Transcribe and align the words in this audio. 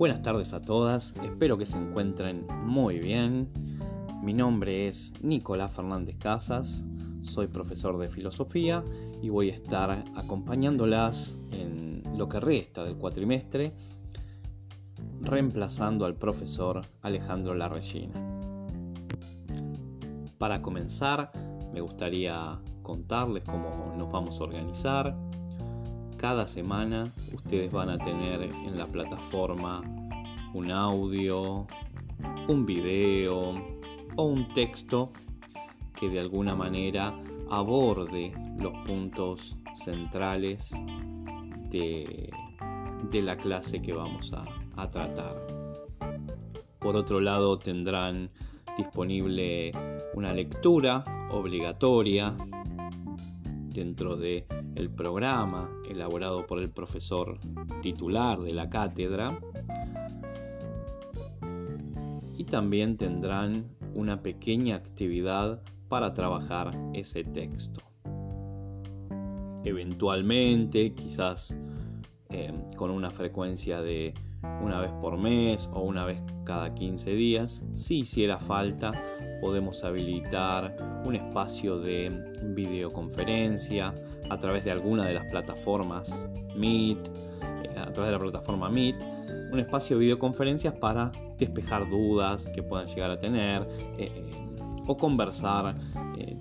Buenas 0.00 0.22
tardes 0.22 0.54
a 0.54 0.62
todas, 0.62 1.14
espero 1.22 1.58
que 1.58 1.66
se 1.66 1.76
encuentren 1.76 2.46
muy 2.64 3.00
bien. 3.00 3.50
Mi 4.22 4.32
nombre 4.32 4.88
es 4.88 5.12
Nicolás 5.20 5.72
Fernández 5.72 6.16
Casas, 6.16 6.86
soy 7.20 7.48
profesor 7.48 7.98
de 7.98 8.08
filosofía 8.08 8.82
y 9.20 9.28
voy 9.28 9.50
a 9.50 9.52
estar 9.52 10.02
acompañándolas 10.16 11.36
en 11.52 12.02
lo 12.16 12.30
que 12.30 12.40
resta 12.40 12.82
del 12.82 12.96
cuatrimestre, 12.96 13.74
reemplazando 15.20 16.06
al 16.06 16.14
profesor 16.14 16.80
Alejandro 17.02 17.54
Larregina. 17.54 18.14
Para 20.38 20.62
comenzar, 20.62 21.30
me 21.74 21.82
gustaría 21.82 22.58
contarles 22.82 23.44
cómo 23.44 23.92
nos 23.98 24.10
vamos 24.10 24.40
a 24.40 24.44
organizar. 24.44 25.29
Cada 26.20 26.46
semana 26.46 27.10
ustedes 27.32 27.72
van 27.72 27.88
a 27.88 27.96
tener 27.96 28.42
en 28.42 28.76
la 28.76 28.86
plataforma 28.86 29.80
un 30.52 30.70
audio, 30.70 31.66
un 32.46 32.66
video 32.66 33.54
o 34.16 34.22
un 34.24 34.52
texto 34.52 35.10
que 35.98 36.10
de 36.10 36.20
alguna 36.20 36.54
manera 36.54 37.18
aborde 37.48 38.34
los 38.58 38.74
puntos 38.84 39.56
centrales 39.72 40.74
de, 41.70 42.30
la 43.14 43.38
clase 43.38 43.80
que 43.80 43.94
vamos 43.94 44.34
a, 44.34 44.90
tratar. 44.90 45.46
Por 46.80 46.96
otro 46.96 47.20
lado 47.20 47.58
tendrán 47.58 48.28
disponible 48.76 49.72
una 50.12 50.34
lectura 50.34 51.02
obligatoria 51.30 52.36
dentro 53.72 54.16
del 54.16 54.44
el 54.74 54.90
programa 54.90 55.70
elaborado 55.88 56.46
por 56.46 56.58
el 56.58 56.70
profesor 56.70 57.38
titular 57.82 58.40
de 58.40 58.52
la 58.52 58.68
cátedra 58.70 59.38
y 62.36 62.44
también 62.44 62.96
tendrán 62.96 63.66
una 63.94 64.22
pequeña 64.22 64.76
actividad 64.76 65.62
para 65.88 66.14
trabajar 66.14 66.76
ese 66.94 67.24
texto. 67.24 67.80
Eventualmente, 69.64 70.94
quizás 70.94 71.58
eh, 72.30 72.52
con 72.76 72.90
una 72.90 73.10
frecuencia 73.10 73.82
de 73.82 74.14
una 74.62 74.80
vez 74.80 74.92
por 75.00 75.18
mes 75.18 75.68
o 75.74 75.82
una 75.82 76.04
vez 76.04 76.22
cada 76.44 76.74
15 76.74 77.10
días, 77.10 77.64
si 77.72 78.00
hiciera 78.00 78.38
falta, 78.38 78.92
podemos 79.40 79.82
habilitar 79.84 80.76
un 81.04 81.14
espacio 81.14 81.78
de 81.80 82.32
videoconferencia 82.42 83.94
a 84.28 84.38
través 84.38 84.64
de 84.64 84.70
alguna 84.70 85.06
de 85.06 85.14
las 85.14 85.24
plataformas 85.26 86.26
Meet, 86.56 87.08
eh, 87.08 87.78
a 87.78 87.92
través 87.92 88.08
de 88.08 88.12
la 88.12 88.18
plataforma 88.18 88.68
Meet, 88.68 89.02
un 89.52 89.58
espacio 89.58 89.96
de 89.96 90.04
videoconferencias 90.04 90.74
para 90.74 91.10
despejar 91.38 91.88
dudas 91.88 92.48
que 92.54 92.62
puedan 92.62 92.86
llegar 92.86 93.10
a 93.10 93.18
tener 93.18 93.62
eh, 93.98 94.12
eh, 94.14 94.46
o 94.86 94.96
conversar 94.96 95.76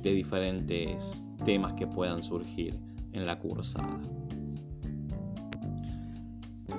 de 0.02 0.12
diferentes 0.12 1.24
temas 1.46 1.74
que 1.74 1.88
puedan 1.88 2.22
surgir 2.22 2.80
en 3.14 3.26
la 3.26 3.40
cursada. 3.40 4.00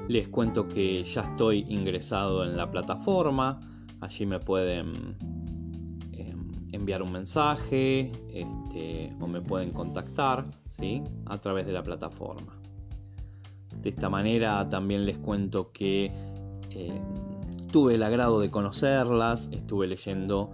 Les 0.08 0.28
cuento 0.28 0.68
que 0.68 1.04
ya 1.04 1.22
estoy 1.22 1.64
ingresado 1.68 2.44
en 2.44 2.56
la 2.56 2.70
plataforma, 2.70 3.60
allí 4.00 4.26
me 4.26 4.40
pueden 4.40 5.16
enviar 6.80 7.02
un 7.02 7.12
mensaje 7.12 8.10
este, 8.32 9.14
o 9.20 9.26
me 9.26 9.40
pueden 9.40 9.70
contactar 9.70 10.46
¿sí? 10.68 11.02
a 11.26 11.38
través 11.38 11.66
de 11.66 11.72
la 11.72 11.82
plataforma. 11.82 12.58
De 13.82 13.90
esta 13.90 14.08
manera 14.08 14.68
también 14.68 15.04
les 15.06 15.18
cuento 15.18 15.70
que 15.72 16.10
eh, 16.70 17.00
tuve 17.70 17.94
el 17.94 18.02
agrado 18.02 18.40
de 18.40 18.50
conocerlas, 18.50 19.48
estuve 19.52 19.86
leyendo 19.86 20.50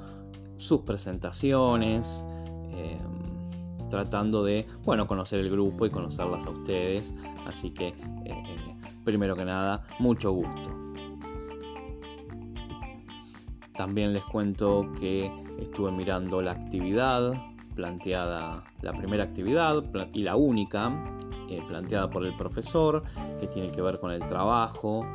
sus 0.56 0.80
presentaciones, 0.80 2.24
eh, 2.72 2.98
tratando 3.88 4.44
de 4.44 4.66
bueno, 4.84 5.06
conocer 5.06 5.40
el 5.40 5.50
grupo 5.50 5.86
y 5.86 5.90
conocerlas 5.90 6.44
a 6.46 6.50
ustedes. 6.50 7.14
Así 7.46 7.70
que, 7.70 7.88
eh, 8.24 8.74
primero 9.04 9.36
que 9.36 9.44
nada, 9.44 9.86
mucho 10.00 10.32
gusto. 10.32 10.85
También 13.76 14.12
les 14.12 14.24
cuento 14.24 14.90
que 14.98 15.30
estuve 15.58 15.92
mirando 15.92 16.40
la 16.40 16.52
actividad 16.52 17.34
planteada, 17.74 18.64
la 18.80 18.92
primera 18.94 19.24
actividad 19.24 19.84
y 20.14 20.22
la 20.22 20.36
única 20.36 20.90
eh, 21.48 21.62
planteada 21.68 22.10
por 22.10 22.24
el 22.24 22.34
profesor, 22.34 23.02
que 23.38 23.46
tiene 23.46 23.70
que 23.70 23.82
ver 23.82 24.00
con 24.00 24.10
el 24.10 24.26
trabajo 24.26 25.06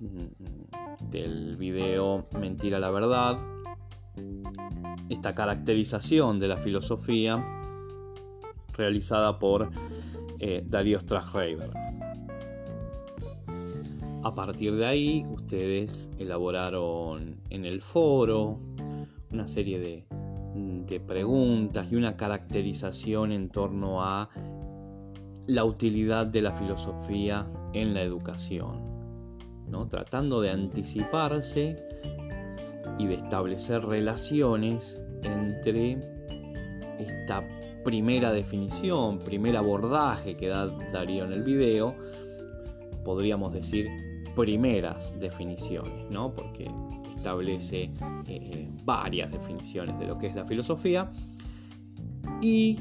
mm, 0.00 1.08
del 1.08 1.56
video 1.56 2.24
Mentira 2.38 2.78
la 2.78 2.90
verdad, 2.90 3.38
esta 5.08 5.34
caracterización 5.34 6.38
de 6.38 6.48
la 6.48 6.56
filosofía 6.56 7.44
realizada 8.72 9.38
por 9.38 9.70
eh, 10.38 10.64
Darío. 10.66 10.98
A 14.24 14.32
partir 14.36 14.76
de 14.76 14.86
ahí, 14.86 15.26
ustedes 15.28 16.08
elaboraron 16.16 17.40
en 17.50 17.64
el 17.64 17.82
foro 17.82 18.60
una 19.32 19.48
serie 19.48 19.80
de, 19.80 20.06
preguntas 21.06 21.90
y 21.90 21.96
una 21.96 22.16
caracterización 22.16 23.32
en 23.32 23.48
torno 23.48 24.04
a 24.04 24.28
la 25.46 25.64
utilidad 25.64 26.26
de 26.26 26.42
la 26.42 26.52
filosofía 26.52 27.46
en 27.72 27.94
la 27.94 28.02
educación, 28.02 28.78
¿no? 29.68 29.88
tratando 29.88 30.42
de 30.42 30.50
anticiparse 30.50 31.82
y 32.98 33.06
de 33.06 33.14
establecer 33.14 33.82
relaciones 33.84 35.02
entre 35.22 35.98
esta 36.98 37.42
primera 37.84 38.30
definición, 38.30 39.18
primer 39.18 39.56
abordaje 39.56 40.36
que 40.36 40.48
da 40.48 40.66
Darío 40.92 41.24
en 41.24 41.32
el 41.32 41.42
video, 41.42 41.96
podríamos 43.02 43.54
decir 43.54 44.11
primeras 44.34 45.18
definiciones, 45.18 46.10
¿no? 46.10 46.32
porque 46.32 46.70
establece 47.14 47.90
eh, 48.26 48.68
varias 48.84 49.30
definiciones 49.30 49.98
de 49.98 50.06
lo 50.06 50.18
que 50.18 50.26
es 50.26 50.34
la 50.34 50.44
filosofía 50.44 51.10
y 52.40 52.78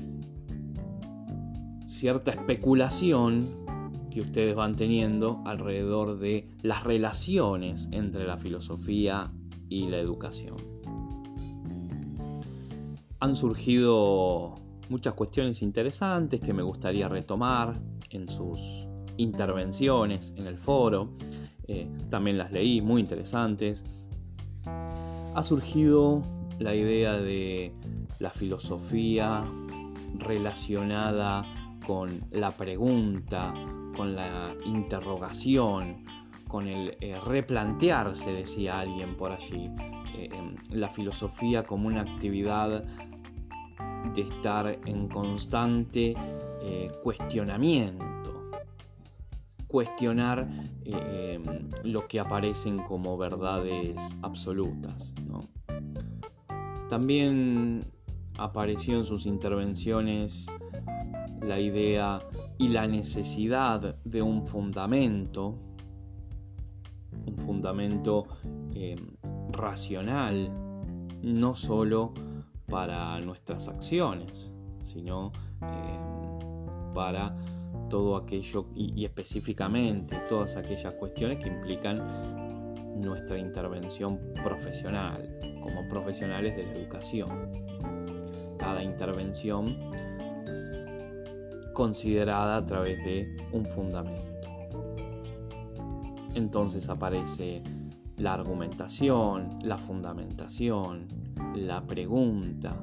cierta 1.86 2.32
especulación 2.32 3.62
que 4.10 4.22
ustedes 4.22 4.56
van 4.56 4.76
teniendo 4.76 5.42
alrededor 5.46 6.18
de 6.18 6.48
las 6.62 6.84
relaciones 6.84 7.88
entre 7.92 8.26
la 8.26 8.38
filosofía 8.38 9.32
y 9.70 9.88
la 9.88 9.98
educación. 9.98 10.58
Han 13.20 13.36
surgido 13.36 14.56
muchas 14.90 15.14
cuestiones 15.14 15.62
interesantes 15.62 16.42
que 16.42 16.54
me 16.54 16.64
gustaría 16.64 17.08
retomar 17.08 17.80
en 18.10 18.30
sus 18.30 18.86
intervenciones 19.18 20.34
en 20.36 20.48
el 20.48 20.58
foro. 20.58 21.14
Eh, 21.74 21.88
también 22.10 22.38
las 22.38 22.52
leí, 22.52 22.82
muy 22.82 23.00
interesantes. 23.00 23.86
Ha 24.66 25.42
surgido 25.42 26.22
la 26.60 26.76
idea 26.76 27.14
de 27.14 27.74
la 28.20 28.30
filosofía 28.30 29.42
relacionada 30.20 31.46
con 31.88 32.26
la 32.32 32.58
pregunta, 32.58 33.54
con 33.96 34.16
la 34.18 34.54
interrogación, 34.66 36.04
con 36.50 36.68
el 36.68 36.98
eh, 37.00 37.18
replantearse, 37.26 38.34
decía 38.34 38.82
alguien 38.82 39.16
por 39.16 39.32
allí, 39.32 39.72
eh, 40.18 40.28
em, 40.34 40.56
la 40.72 40.90
filosofía 40.90 41.64
como 41.64 41.88
una 41.88 42.02
actividad 42.02 42.84
de 44.14 44.22
estar 44.22 44.78
en 44.86 45.08
constante 45.08 46.16
cuestionamiento 47.02 48.11
cuestionar 49.72 50.50
eh, 50.84 51.40
em, 51.40 51.70
lo 51.84 52.06
que 52.08 52.20
aparecen 52.20 52.80
como 52.80 53.18
verdades 53.18 54.14
absolutas. 54.22 55.14
También 56.90 57.86
apareció 58.38 58.98
en 58.98 59.06
sus 59.06 59.26
intervenciones 59.26 60.48
la 61.42 61.58
idea 61.58 62.22
y 62.58 62.68
la 62.68 62.86
necesidad 62.86 63.96
de 64.04 64.22
un 64.22 64.46
fundamento, 64.46 65.56
un 67.26 67.38
fundamento 67.38 68.28
em, 68.76 68.98
racional, 69.54 70.52
no 71.24 71.56
solo 71.56 72.14
para 72.68 73.22
nuestras 73.22 73.70
acciones, 73.70 74.54
sino 74.82 75.32
em, 75.62 76.94
para 76.94 77.34
todo 77.92 78.16
aquello 78.16 78.68
y, 78.74 79.04
específicamente 79.04 80.16
todas 80.30 80.56
aquellas 80.56 80.94
cuestiones 80.96 81.38
que 81.38 81.50
implican 81.50 82.02
nuestra 82.96 83.38
intervención 83.38 84.18
profesional, 84.42 85.38
como 85.62 85.88
profesionales 85.90 86.56
de 86.56 86.64
la 86.64 86.74
educación. 86.74 87.52
Cada 88.58 88.82
intervención 88.82 89.76
considerada 91.74 92.58
a 92.58 92.66
través 92.66 92.98
de 93.04 93.36
un 93.52 93.66
fundamento. 93.66 94.32
entonces 96.34 96.88
aparece 96.88 97.62
la 98.16 98.36
argumentación, 98.36 99.60
la 99.64 99.78
fundamentación, 99.78 101.08
la 101.56 101.86
pregunta, 101.86 102.74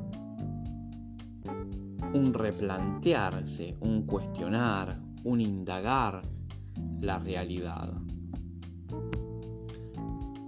un 2.15 2.33
replantearse, 2.33 3.77
un 3.81 4.03
cuestionar, 4.03 4.99
un 5.25 5.41
indagar 5.41 6.23
la 7.01 7.19
realidad. 7.19 7.93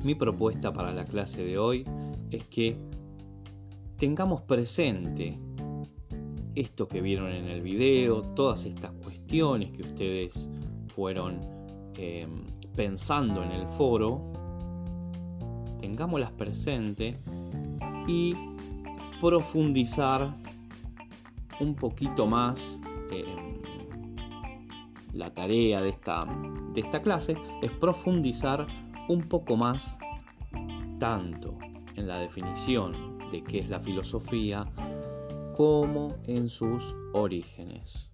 Mi 0.02 0.14
propuesta 0.14 0.72
para 0.72 0.92
la 0.92 1.04
clase 1.04 1.44
de 1.44 1.58
hoy 1.58 1.84
es 2.30 2.44
que 2.44 2.76
tengamos 3.96 4.40
presente 4.42 5.38
esto 6.54 6.88
que 6.88 7.00
vieron 7.00 7.30
en 7.32 7.46
el 7.46 7.60
video, 7.60 8.22
todas 8.34 8.64
estas 8.64 8.92
cuestiones 8.92 9.70
que 9.72 9.82
ustedes 9.82 10.50
fueron 10.94 11.40
em, 11.96 12.44
pensando 12.74 13.42
en 13.42 13.52
el 13.52 13.66
foro, 13.68 14.32
tengámoslas 15.78 16.32
presente 16.32 17.18
y 18.08 18.34
profundizar 19.20 20.34
un 21.60 21.74
poquito 21.74 22.26
más. 22.26 22.80
Em, 23.10 23.60
la 25.12 25.34
tarea 25.34 25.80
de 25.80 25.88
esta, 25.88 26.24
de 26.72 26.80
esta 26.80 27.02
clase 27.02 27.36
es 27.62 27.72
profundizar 27.72 28.66
un 29.08 29.28
poco 29.28 29.56
más 29.56 29.98
tanto 31.00 31.58
en 31.96 32.06
la 32.06 32.18
definición 32.18 33.18
de 33.30 33.42
qué 33.42 33.58
es 33.58 33.68
la 33.68 33.80
filosofía 33.80 34.66
como 35.56 36.16
en 36.26 36.48
sus 36.48 36.94
orígenes. 37.12 38.12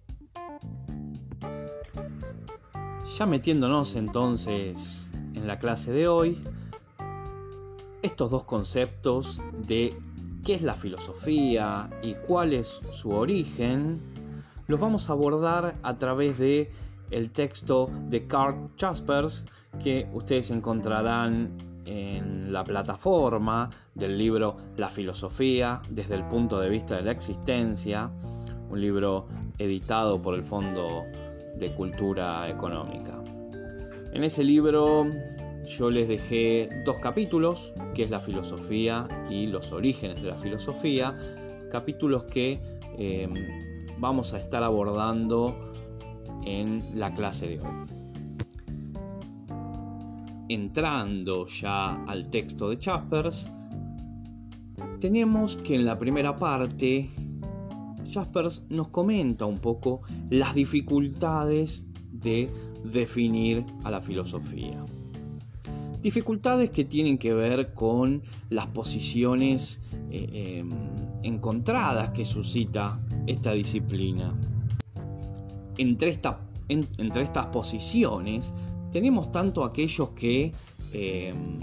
Ya 3.17 3.25
metiéndonos 3.25 3.95
entonces 3.95 5.09
en 5.33 5.47
la 5.47 5.59
clase 5.59 5.91
de 5.91 6.07
hoy, 6.07 6.43
estos 8.01 8.31
dos 8.31 8.43
conceptos 8.43 9.41
de 9.65 9.97
qué 10.47 10.53
es 10.53 10.61
la 10.61 10.75
filosofía 10.75 11.89
y 12.01 12.13
cuál 12.13 12.53
es 12.53 12.79
su 12.93 13.11
origen, 13.11 13.99
los 14.67 14.79
vamos 14.79 15.09
a 15.09 15.11
abordar 15.11 15.75
a 15.83 15.97
través 15.97 16.37
de 16.37 16.71
el 17.11 17.31
texto 17.31 17.89
de 18.07 18.27
Karl 18.27 18.69
Jaspers 18.79 19.43
que 19.83 20.07
ustedes 20.13 20.49
encontrarán 20.51 21.81
en 21.83 22.53
la 22.53 22.63
plataforma 22.63 23.69
del 23.93 24.17
libro 24.17 24.55
La 24.77 24.87
filosofía 24.87 25.81
desde 25.89 26.15
el 26.15 26.25
punto 26.29 26.61
de 26.61 26.69
vista 26.69 26.95
de 26.95 27.01
la 27.01 27.11
existencia, 27.11 28.09
un 28.69 28.79
libro 28.79 29.27
editado 29.57 30.21
por 30.21 30.33
el 30.33 30.45
Fondo 30.45 31.03
de 31.57 31.71
Cultura 31.71 32.49
Económica. 32.49 33.21
En 34.13 34.23
ese 34.23 34.45
libro 34.45 35.07
yo 35.67 35.89
les 35.89 36.07
dejé 36.07 36.69
dos 36.85 36.97
capítulos, 36.97 37.73
que 37.93 38.03
es 38.03 38.09
la 38.09 38.19
filosofía 38.19 39.07
y 39.29 39.47
los 39.47 39.71
orígenes 39.71 40.21
de 40.21 40.29
la 40.29 40.37
filosofía, 40.37 41.13
capítulos 41.69 42.23
que 42.23 42.59
eh, 42.97 43.27
vamos 43.99 44.33
a 44.33 44.39
estar 44.39 44.63
abordando 44.63 45.73
en 46.45 46.83
la 46.95 47.13
clase 47.13 47.47
de 47.47 47.59
hoy 47.59 47.97
entrando 50.49 51.45
ya 51.47 51.95
al 52.05 52.29
texto 52.29 52.69
de 52.69 52.77
Jaspers, 52.77 53.49
tenemos 54.99 55.57
que 55.57 55.75
en 55.75 55.85
la 55.85 55.99
primera 55.99 56.37
parte 56.37 57.09
Jaspers 58.11 58.63
nos 58.69 58.87
comenta 58.89 59.45
un 59.45 59.59
poco 59.59 60.01
las 60.29 60.55
dificultades 60.55 61.87
de 62.11 62.49
definir 62.83 63.65
a 63.83 63.91
la 63.91 64.01
filosofía. 64.01 64.83
Dificultades 66.01 66.69
que 66.69 66.85
tienen 66.85 67.17
que 67.17 67.33
ver 67.33 67.73
con 67.73 68.21
las 68.49 68.67
posiciones 68.67 69.81
eh, 70.11 70.59
em, 70.59 70.69
encontradas 71.23 72.11
que 72.11 72.23
suscita 72.25 73.01
esta 73.25 73.53
disciplina. 73.53 74.37
Entre, 75.77 76.19
entre 76.69 77.21
estas 77.21 77.47
posiciones 77.47 78.53
tenemos 78.91 79.31
tanto 79.31 79.63
aquellos 79.63 80.09
que 80.11 80.53
em, 80.93 81.59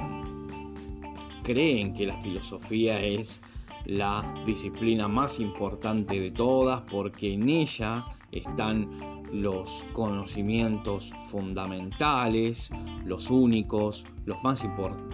creen 1.43 1.95
que 1.95 2.07
la 2.07 2.21
filosofía 2.21 3.01
es 3.01 3.41
la 3.87 4.43
disciplina 4.47 5.09
más 5.09 5.41
importante 5.41 6.21
de 6.21 6.31
todas 6.31 6.83
porque 6.91 7.33
en 7.33 7.49
ella 7.49 8.07
están 8.33 8.89
los 9.33 9.85
conocimientos 9.93 11.13
fundamentales, 11.31 12.71
los 13.05 13.31
únicos, 13.31 14.07
los 14.27 14.43
más, 14.43 14.65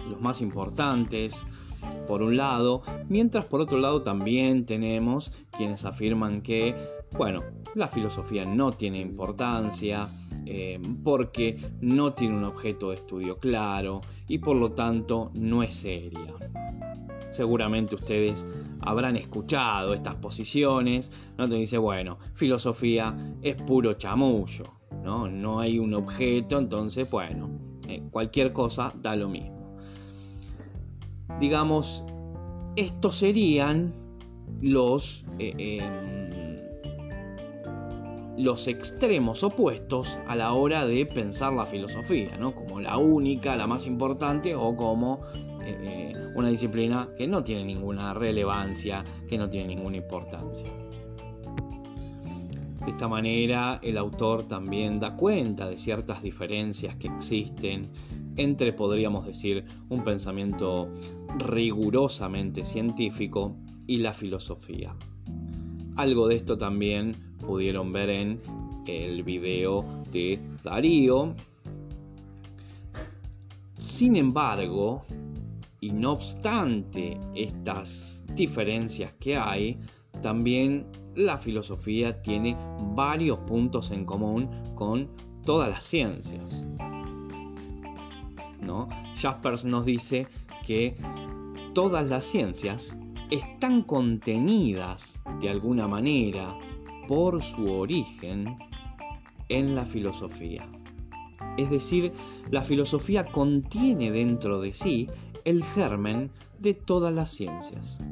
los 0.09 0.21
más 0.21 0.41
importantes, 0.41 1.45
por 2.07 2.21
un 2.21 2.37
lado, 2.37 2.83
mientras 3.09 3.45
por 3.45 3.61
otro 3.61 3.79
lado 3.79 4.01
también 4.01 4.65
tenemos 4.65 5.31
quienes 5.51 5.85
afirman 5.85 6.41
que, 6.41 6.75
bueno, 7.17 7.43
la 7.73 7.87
filosofía 7.87 8.45
no 8.45 8.73
tiene 8.73 8.99
importancia, 8.99 10.09
eh, 10.45 10.79
porque 11.03 11.57
no 11.81 12.11
tiene 12.13 12.37
un 12.37 12.43
objeto 12.43 12.89
de 12.89 12.97
estudio 12.97 13.37
claro 13.37 14.01
y 14.27 14.39
por 14.39 14.55
lo 14.55 14.73
tanto 14.73 15.31
no 15.33 15.63
es 15.63 15.73
seria. 15.73 16.35
Seguramente 17.31 17.95
ustedes 17.95 18.45
habrán 18.81 19.15
escuchado 19.15 19.93
estas 19.93 20.15
posiciones, 20.15 21.11
¿no? 21.37 21.47
Te 21.47 21.55
dice, 21.55 21.77
bueno, 21.77 22.17
filosofía 22.35 23.15
es 23.41 23.55
puro 23.55 23.93
chamullo, 23.93 24.65
¿no? 25.03 25.27
No 25.27 25.59
hay 25.59 25.79
un 25.79 25.93
objeto, 25.93 26.59
entonces, 26.59 27.09
bueno, 27.09 27.49
eh, 27.87 28.03
cualquier 28.11 28.53
cosa 28.53 28.93
da 29.01 29.15
lo 29.15 29.29
mismo. 29.29 29.77
Digamos, 31.39 32.03
estos 32.75 33.15
serían 33.15 33.93
los... 34.61 35.25
Eh, 35.39 35.79
em, 35.79 36.31
los 38.37 38.67
extremos 38.67 39.43
opuestos 39.43 40.17
a 40.27 40.35
la 40.35 40.53
hora 40.53 40.85
de 40.85 41.05
pensar 41.05 41.53
la 41.53 41.65
filosofía, 41.65 42.37
¿no? 42.37 42.55
como 42.55 42.79
la 42.79 42.97
única, 42.97 43.55
la 43.55 43.67
más 43.67 43.85
importante 43.85 44.55
o 44.55 44.75
como 44.75 45.21
eh, 45.65 46.15
una 46.35 46.49
disciplina 46.49 47.09
que 47.17 47.27
no 47.27 47.43
tiene 47.43 47.65
ninguna 47.65 48.13
relevancia, 48.13 49.03
que 49.27 49.37
no 49.37 49.49
tiene 49.49 49.75
ninguna 49.75 49.97
importancia. 49.97 50.67
De 52.85 52.89
esta 52.89 53.07
manera 53.07 53.79
el 53.83 53.97
autor 53.97 54.47
también 54.47 54.99
da 54.99 55.15
cuenta 55.15 55.69
de 55.69 55.77
ciertas 55.77 56.23
diferencias 56.23 56.95
que 56.95 57.07
existen 57.07 57.89
entre, 58.37 58.73
podríamos 58.73 59.25
decir, 59.25 59.65
un 59.89 60.03
pensamiento 60.03 60.89
rigurosamente 61.37 62.65
científico 62.65 63.55
y 63.85 63.97
la 63.97 64.13
filosofía. 64.13 64.95
Algo 65.95 66.27
de 66.27 66.35
esto 66.37 66.57
también 66.57 67.15
pudieron 67.45 67.91
ver 67.91 68.09
en 68.09 68.39
el 68.87 69.23
video 69.23 69.85
de 70.11 70.39
Darío. 70.63 71.35
Sin 73.77 74.15
embargo, 74.15 75.03
y 75.83 75.91
no 75.93 76.11
obstante 76.11 77.19
estas 77.33 78.23
diferencias 78.35 79.13
que 79.19 79.35
hay, 79.35 79.79
también 80.21 80.85
la 81.15 81.39
filosofía 81.39 82.21
tiene 82.21 82.55
varios 82.93 83.39
puntos 83.39 83.89
en 83.89 84.05
común 84.05 84.47
con 84.75 85.09
todas 85.43 85.69
las 85.69 85.83
ciencias. 85.83 86.67
¿No? 88.61 88.87
Jaspers 89.15 89.65
nos 89.65 89.83
dice 89.83 90.27
que 90.67 90.95
todas 91.73 92.05
las 92.05 92.25
ciencias 92.27 92.99
están 93.31 93.81
contenidas 93.81 95.19
de 95.41 95.49
alguna 95.49 95.87
manera 95.87 96.55
por 97.07 97.41
su 97.41 97.71
origen 97.71 98.55
en 99.49 99.73
la 99.73 99.85
filosofía. 99.85 100.69
Es 101.57 101.71
decir, 101.71 102.13
la 102.51 102.61
filosofía 102.61 103.25
contiene 103.25 104.11
dentro 104.11 104.61
de 104.61 104.73
sí 104.73 105.09
el 105.45 105.63
germen 105.63 106.31
de 106.59 106.73
todas 106.73 107.13
las 107.13 107.31
ciencias. 107.31 108.03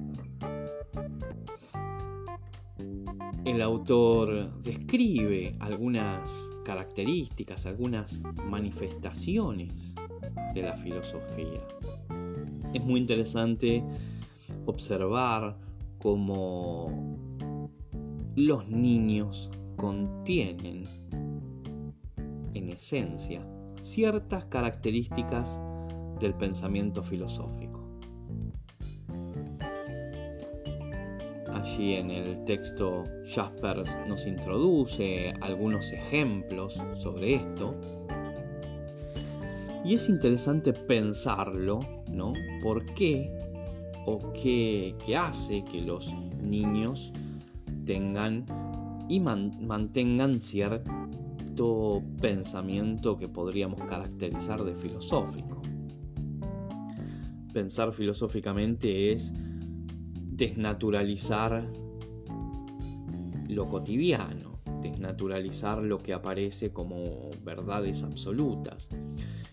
El 3.46 3.62
autor 3.62 4.62
describe 4.62 5.56
algunas 5.60 6.52
características, 6.66 7.66
algunas 7.66 8.22
manifestaciones 8.46 9.96
de 10.54 10.62
la 10.62 10.76
filosofía. 10.78 11.68
Es 12.74 12.84
muy 12.84 13.00
interesante 13.00 13.84
observar 14.66 15.58
cómo 16.00 17.18
los 18.36 18.68
niños 18.68 19.50
contienen, 19.76 20.86
en 22.54 22.70
esencia, 22.70 23.46
ciertas 23.80 24.46
características 24.46 25.62
del 26.20 26.34
pensamiento 26.34 27.04
filosófico. 27.04 27.80
Allí 31.54 31.96
en 31.96 32.12
el 32.12 32.44
texto 32.46 33.06
Jaspers 33.26 33.98
nos 34.08 34.26
introduce 34.28 35.34
algunos 35.42 35.92
ejemplos 35.92 36.82
sobre 36.94 37.36
esto 37.36 37.74
Y 39.84 39.96
es 39.96 40.10
interesante 40.10 40.74
pensarlo, 40.74 41.80
¿no? 42.12 42.34
¿Por 42.62 42.86
qué 42.94 43.32
o 44.06 44.20
qué, 44.34 44.96
hace 45.18 45.64
que 45.64 45.82
los 45.82 46.14
niños 46.42 47.12
tengan 47.86 48.46
y 49.08 49.20
mantengan 49.20 50.40
cierto 50.40 52.04
pensamiento 52.22 53.18
que 53.18 53.28
podríamos 53.28 53.82
caracterizar 53.86 54.64
de 54.64 54.76
filosófico? 54.76 55.59
Pensar 57.54 57.92
filosóficamente 57.94 59.12
es 59.12 59.34
desnaturalizar 60.40 61.68
lo 63.48 63.68
cotidiano, 63.68 64.60
desnaturalizar 64.82 65.82
lo 65.82 65.98
que 65.98 66.14
aparece 66.14 66.72
como 66.72 67.32
verdades 67.44 68.04
absolutas. 68.04 68.90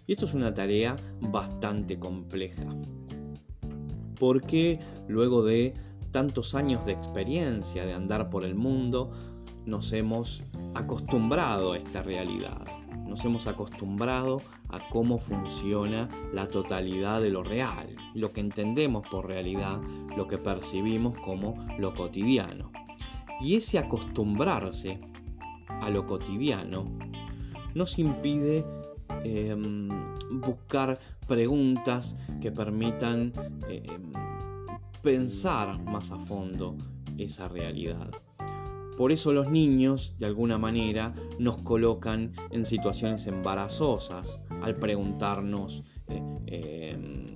Y 0.07 0.12
esto 0.12 0.26
es 0.26 0.35
una 0.35 0.55
tarea 0.55 0.97
bastante 1.21 1.99
compleja, 1.99 2.67
porque 4.19 4.79
luego 5.09 5.43
de 5.45 5.75
tantos 6.12 6.55
años 6.55 6.87
de 6.87 6.93
experiencia 6.93 7.85
de 7.85 7.93
andar 7.93 8.31
por 8.31 8.45
el 8.45 8.55
mundo, 8.55 9.11
nos 9.67 9.93
hemos 9.93 10.43
acostumbrado 10.75 11.73
a 11.73 11.79
esta 11.79 12.03
realidad, 12.03 12.65
nos 13.07 13.25
hemos 13.25 13.47
acostumbrado 13.47 14.43
a 14.69 14.89
cómo 14.89 15.19
funciona 15.19 16.09
la 16.33 16.49
totalidad 16.49 17.21
de 17.21 17.31
lo 17.31 17.43
real, 17.43 17.95
lo 18.15 18.33
que 18.33 18.41
entendemos 18.41 19.07
por 19.09 19.27
realidad, 19.27 19.81
lo 20.17 20.27
que 20.27 20.39
percibimos 20.39 21.19
como 21.21 21.67
lo 21.79 21.95
cotidiano. 21.95 22.71
Y 23.41 23.57
ese 23.57 23.79
acostumbrarse 23.79 25.01
a 25.69 25.91
lo 25.91 26.07
cotidiano 26.07 26.91
nos 27.75 27.99
impide 27.99 28.65
em, 29.25 29.89
buscar 30.31 30.99
preguntas 31.27 32.17
que 32.41 32.51
permitan 32.51 33.33
em, 33.69 34.13
pensar 35.03 35.79
más 35.85 36.11
a 36.11 36.19
fondo 36.19 36.77
esa 37.19 37.49
realidad. 37.49 38.11
Por 38.97 39.12
eso 39.12 39.33
los 39.33 39.50
niños, 39.50 40.15
de 40.19 40.26
alguna 40.26 40.57
manera, 40.57 41.12
nos 41.38 41.59
colocan 41.59 42.33
en 42.50 42.65
situaciones 42.65 43.26
embarazosas 43.26 44.41
al 44.62 44.76
preguntarnos 44.76 45.83
eh, 46.09 46.23
em, 46.47 47.26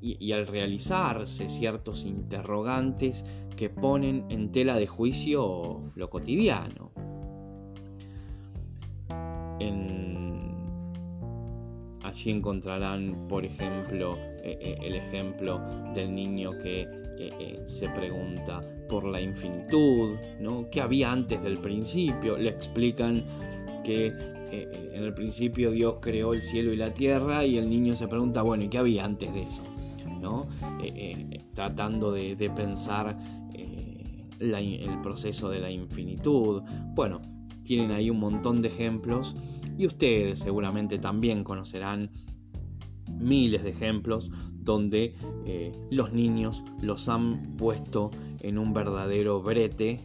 y, 0.00 0.32
al 0.32 0.46
realizarse 0.46 1.48
ciertos 1.48 2.04
interrogantes 2.04 3.24
que 3.56 3.68
ponen 3.68 4.26
en 4.28 4.52
tela 4.52 4.76
de 4.76 4.86
juicio 4.86 5.92
lo 5.94 6.10
cotidiano. 6.10 6.92
allí 12.02 12.30
encontrarán, 12.30 13.26
por 13.28 13.44
ejemplo, 13.44 14.16
eh, 14.44 14.56
eh, 14.60 14.76
el 14.82 14.94
ejemplo 14.94 15.60
del 15.94 16.14
niño 16.14 16.52
que 16.62 16.86
se 17.64 17.88
pregunta 17.88 18.62
por 18.88 19.04
la 19.04 19.20
infinitud, 19.20 20.16
¿no? 20.40 20.68
¿Qué 20.70 20.80
había 20.80 21.12
antes 21.12 21.42
del 21.42 21.58
principio? 21.58 22.36
Le 22.36 22.50
explican 22.50 23.22
que 23.82 24.12
en 24.52 25.02
el 25.02 25.12
principio 25.14 25.72
Dios 25.72 25.96
creó 26.00 26.32
el 26.32 26.40
cielo 26.40 26.72
y 26.72 26.76
la 26.76 26.94
tierra 26.94 27.44
y 27.44 27.56
el 27.56 27.68
niño 27.68 27.96
se 27.96 28.06
pregunta, 28.06 28.42
bueno, 28.42 28.62
¿y 28.62 28.68
qué 28.68 28.78
había 28.78 29.04
antes 29.04 29.34
de 29.34 29.42
eso? 29.42 29.62
Eh, 30.80 30.92
eh, 31.30 31.40
tratando 31.54 32.12
de, 32.12 32.50
pensar 32.54 33.18
eh, 33.52 34.26
el 34.40 35.00
proceso 35.02 35.48
de 35.48 35.60
la 35.60 35.70
infinitud. 35.70 36.62
Bueno, 36.94 37.20
tienen 37.62 37.90
ahí 37.90 38.10
un 38.10 38.20
montón 38.20 38.62
de 38.62 38.68
ejemplos 38.68 39.36
y 39.78 39.86
ustedes 39.86 40.40
seguramente 40.40 40.98
también 40.98 41.44
conocerán 41.44 42.10
miles 43.18 43.62
de 43.62 43.70
ejemplos 43.70 44.30
donde 44.52 45.14
los 45.90 46.12
niños 46.12 46.64
los 46.80 47.08
han 47.08 47.56
puesto 47.56 48.10
en 48.46 48.58
un 48.58 48.72
verdadero 48.72 49.42
brete, 49.42 50.00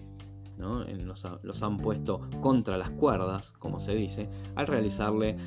los, 0.57 1.63
han 1.63 1.77
puesto 1.77 2.21
contra 2.41 2.77
las 2.77 2.91
cuerdas, 2.91 3.51
como 3.59 3.79
se 3.79 3.95
dice, 3.95 4.29
al 4.55 4.67
realizarle 4.67 5.37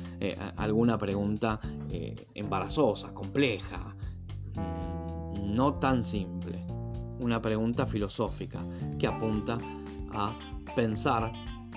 alguna 0.57 0.97
pregunta 0.97 1.59
embarazosa, 2.33 3.13
compleja, 3.13 3.95
no 5.43 5.75
tan 5.75 6.03
simple, 6.03 6.65
una 7.19 7.41
pregunta 7.41 7.85
filosófica 7.85 8.65
que 8.97 9.07
apunta 9.07 9.59
a 10.11 10.37
pensar 10.75 11.31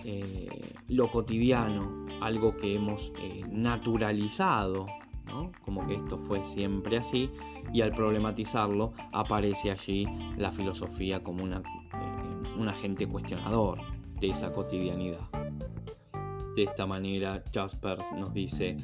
eh, 0.05 0.73
lo 0.89 1.11
cotidiano, 1.11 2.07
algo 2.21 2.57
que 2.57 2.75
hemos 2.75 3.13
eh, 3.19 3.43
como 5.63 5.87
que 5.87 5.95
esto 5.95 6.19
fue 6.19 6.43
siempre 6.43 6.99
así, 6.99 7.31
y 7.73 7.83
al 7.83 7.93
problematizarlo 7.93 8.93
aparece 9.13 9.71
allí 9.71 10.07
la 10.37 10.51
filosofía 10.51 11.23
como 11.23 11.45
una, 11.45 11.59
eh, 11.59 12.55
un 12.59 12.69
agente 12.69 13.07
cuestionador 13.07 13.81
de 14.21 14.31
esa 14.31 14.53
cotidianidad. 14.53 15.29
De 16.55 16.63
esta 16.63 16.87
manera, 16.87 17.45
Jaspers 17.53 18.13
nos 18.13 18.33
dice, 18.33 18.79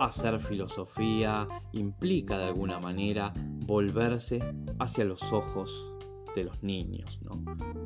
hacer 0.00 0.40
filosofía 0.40 1.46
implica 1.72 2.38
de 2.38 2.44
alguna 2.44 2.80
manera 2.80 3.32
volverse 3.66 4.42
hacia 4.78 5.04
los 5.04 5.32
ojos 5.32 5.92
de 6.34 6.44
los 6.44 6.62
niños, 6.62 7.20
¿no? 7.22 7.42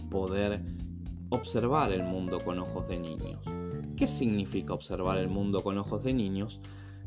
poder 0.08 0.62
observar 1.28 1.92
el 1.92 2.02
mundo 2.02 2.42
con 2.42 2.58
ojos 2.58 2.88
de 2.88 2.98
niños. 2.98 3.44
¿Qué 3.96 4.06
significa 4.06 4.72
observar 4.72 5.18
el 5.18 5.28
mundo 5.28 5.62
con 5.62 5.76
ojos 5.76 6.04
de 6.04 6.14
niños? 6.14 6.60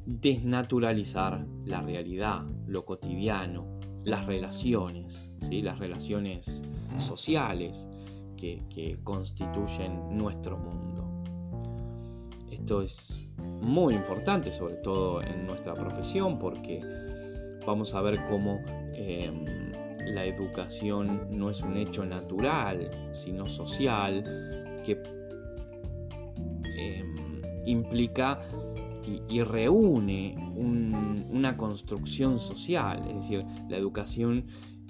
Desnaturalizar 0.05 1.46
la 1.65 1.81
realidad, 1.81 2.43
lo 2.67 2.86
cotidiano, 2.86 3.65
las 4.03 4.25
relaciones, 4.25 5.29
¿sí? 5.41 5.62
las 5.62 5.79
relaciones 5.79 6.63
sociales 7.00 7.88
que, 8.38 9.00
constituyen 9.03 10.17
nuestro 10.17 10.58
mundo. 10.58 11.08
Esto 12.50 12.81
es 12.81 13.20
muy 13.38 13.93
importante, 13.93 14.51
sobre 14.51 14.75
todo 14.77 15.22
en 15.22 15.46
nuestra 15.46 15.74
profesión, 15.75 16.39
porque 16.39 16.81
vamos 17.65 17.93
a 17.93 18.01
ver 18.01 18.20
cómo 18.29 18.60
em, 18.93 19.72
la 20.08 20.25
educación 20.25 21.27
no 21.31 21.50
es 21.50 21.62
un 21.62 21.77
hecho 21.77 22.03
natural, 22.05 22.89
sino 23.12 23.48
social, 23.48 24.24
que 24.84 25.01
em, 26.77 27.41
implica 27.67 28.39
y, 29.29 29.41
reúne 29.41 30.36
una 30.55 31.58
construcción 31.58 32.39
social, 32.39 33.03
es 33.08 33.15
decir, 33.15 33.46
la 33.70 33.77
educación 33.77 34.46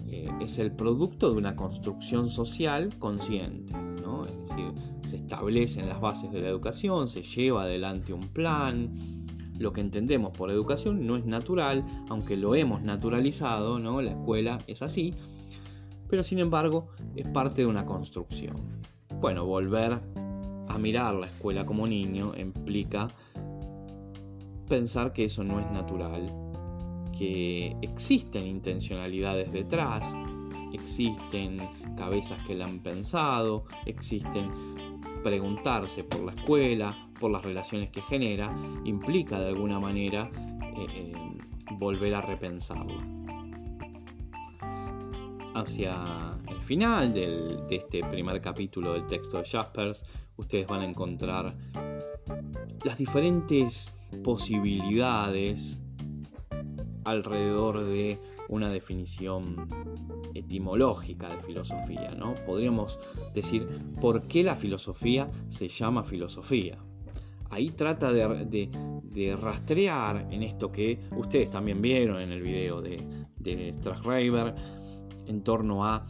eh, 0.07 0.29
es 0.41 0.59
el 0.59 0.71
producto 0.71 1.31
de 1.31 1.37
una 1.37 1.55
construcción 1.55 2.27
social 2.29 2.93
consciente, 2.99 3.73
es 4.27 4.49
decir, 4.49 4.73
se 5.01 5.15
establecen 5.17 5.87
las 5.87 6.01
bases 6.01 6.31
de 6.31 6.41
la 6.41 6.49
educación, 6.49 7.07
se 7.07 7.21
lleva 7.21 7.63
adelante 7.63 8.13
un 8.13 8.27
plan, 8.27 8.91
lo 9.57 9.73
que 9.73 9.81
entendemos 9.81 10.31
por 10.31 10.49
educación 10.49 11.05
no 11.05 11.17
es 11.17 11.25
natural, 11.25 11.85
aunque 12.09 12.35
lo 12.35 12.55
hemos 12.55 12.81
naturalizado, 12.81 13.79
¿no? 13.79 14.01
La 14.01 14.11
escuela 14.11 14.59
es 14.67 14.81
así, 14.81 15.13
pero 16.07 16.23
sin 16.23 16.39
embargo 16.39 16.87
es 17.15 17.27
parte 17.27 17.61
de 17.61 17.67
una 17.67 17.85
construcción. 17.85 18.55
Bueno, 19.19 19.45
volver 19.45 20.01
a 20.67 20.77
mirar 20.77 21.15
la 21.15 21.27
escuela 21.27 21.65
como 21.65 21.85
niño 21.85 22.33
implica 22.37 23.09
pensar 24.71 25.11
que 25.11 25.25
eso 25.25 25.43
no 25.43 25.59
es 25.59 25.69
natural, 25.69 26.31
que 27.17 27.75
existen 27.81 28.47
intencionalidades 28.47 29.51
detrás, 29.51 30.15
existen 30.71 31.69
cabezas 31.97 32.39
que 32.47 32.55
la 32.55 32.67
han 32.67 32.79
pensado, 32.79 33.65
existen 33.85 34.49
preguntarse 35.25 36.05
por 36.05 36.21
la 36.21 36.31
escuela, 36.31 37.09
por 37.19 37.31
las 37.31 37.43
relaciones 37.43 37.89
que 37.89 38.01
genera, 38.01 38.49
implica 38.85 39.41
de 39.41 39.49
alguna 39.49 39.77
manera 39.77 40.31
eh, 40.77 40.85
eh, 40.95 41.13
volver 41.71 42.15
a 42.15 42.21
repensarla. 42.21 43.05
Hacia 45.53 46.39
el 46.47 46.61
final 46.61 47.13
de 47.13 47.61
este 47.69 48.05
primer 48.05 48.39
capítulo 48.39 48.93
del 48.93 49.05
texto 49.07 49.37
de 49.37 49.43
Jaspers, 49.43 50.05
ustedes 50.37 50.65
van 50.65 50.79
a 50.79 50.85
encontrar 50.85 51.53
las 52.85 52.97
diferentes 52.97 53.91
posibilidades 54.23 55.79
alrededor 57.03 57.83
de 57.83 58.19
una 58.49 58.69
definición 58.69 59.67
etimológica 60.33 61.29
de 61.29 61.41
filosofía, 61.41 62.13
¿no? 62.15 62.35
Podríamos 62.45 62.99
decir 63.33 63.67
por 63.99 64.27
qué 64.27 64.43
la 64.43 64.55
filosofía 64.55 65.29
se 65.47 65.67
llama 65.67 66.03
filosofía. 66.03 66.77
Ahí 67.49 67.69
trata 67.71 68.11
de, 68.13 68.69
rastrear 69.41 70.27
en 70.31 70.43
esto 70.43 70.71
que 70.71 70.99
ustedes 71.17 71.49
también 71.49 71.81
vieron 71.81 72.21
en 72.21 72.31
el 72.31 72.41
video 72.41 72.81
de, 72.81 73.05
de 73.39 73.73
Strasreiber 73.73 74.55
en 75.27 75.43
torno 75.43 75.85
a 75.85 76.05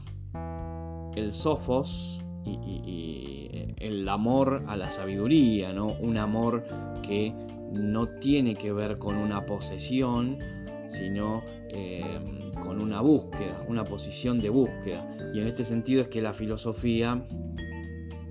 el 1.16 1.34
sofos 1.34 2.22
y, 2.46 3.74
el 3.78 4.08
amor 4.08 4.64
a 4.68 4.76
la 4.78 4.92
sabiduría, 4.92 5.74
¿no? 5.74 5.94
Un 6.00 6.18
amor 6.18 6.64
que 7.02 7.34
no 7.72 8.06
tiene 8.08 8.56
que 8.56 8.72
ver 8.72 8.98
con 9.00 9.16
una 9.16 9.46
posesión, 9.46 10.38
sino 10.86 11.42
em, 11.70 12.52
con 12.62 12.80
una 12.80 13.02
búsqueda, 13.02 13.66
una 13.68 13.84
posición 13.84 14.40
de 14.40 14.50
búsqueda. 14.50 15.08
Y 15.34 15.40
en 15.40 15.48
este 15.48 15.66
sentido 15.66 16.02
es 16.02 16.10
que 16.10 16.22
la 16.22 16.34
filosofía 16.34 17.24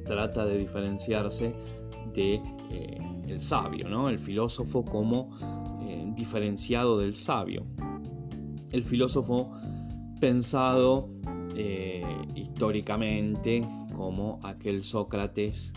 trata 0.04 0.46
de 0.46 0.58
diferenciarse 0.58 1.54
de 2.14 2.42
eh, 2.70 2.98
el 3.28 3.40
sabio, 3.42 3.88
¿no? 3.88 4.08
El 4.08 4.18
filósofo 4.18 4.84
como 4.84 5.30
eh, 5.82 6.04
diferenciado 6.14 6.98
del 6.98 7.14
sabio. 7.14 7.64
El 8.72 8.84
filósofo 8.84 9.52
pensado 10.20 11.08
eh, 11.56 12.04
históricamente 12.34 13.64
como 14.00 14.40
aquel 14.42 14.82
Sócrates 14.82 15.74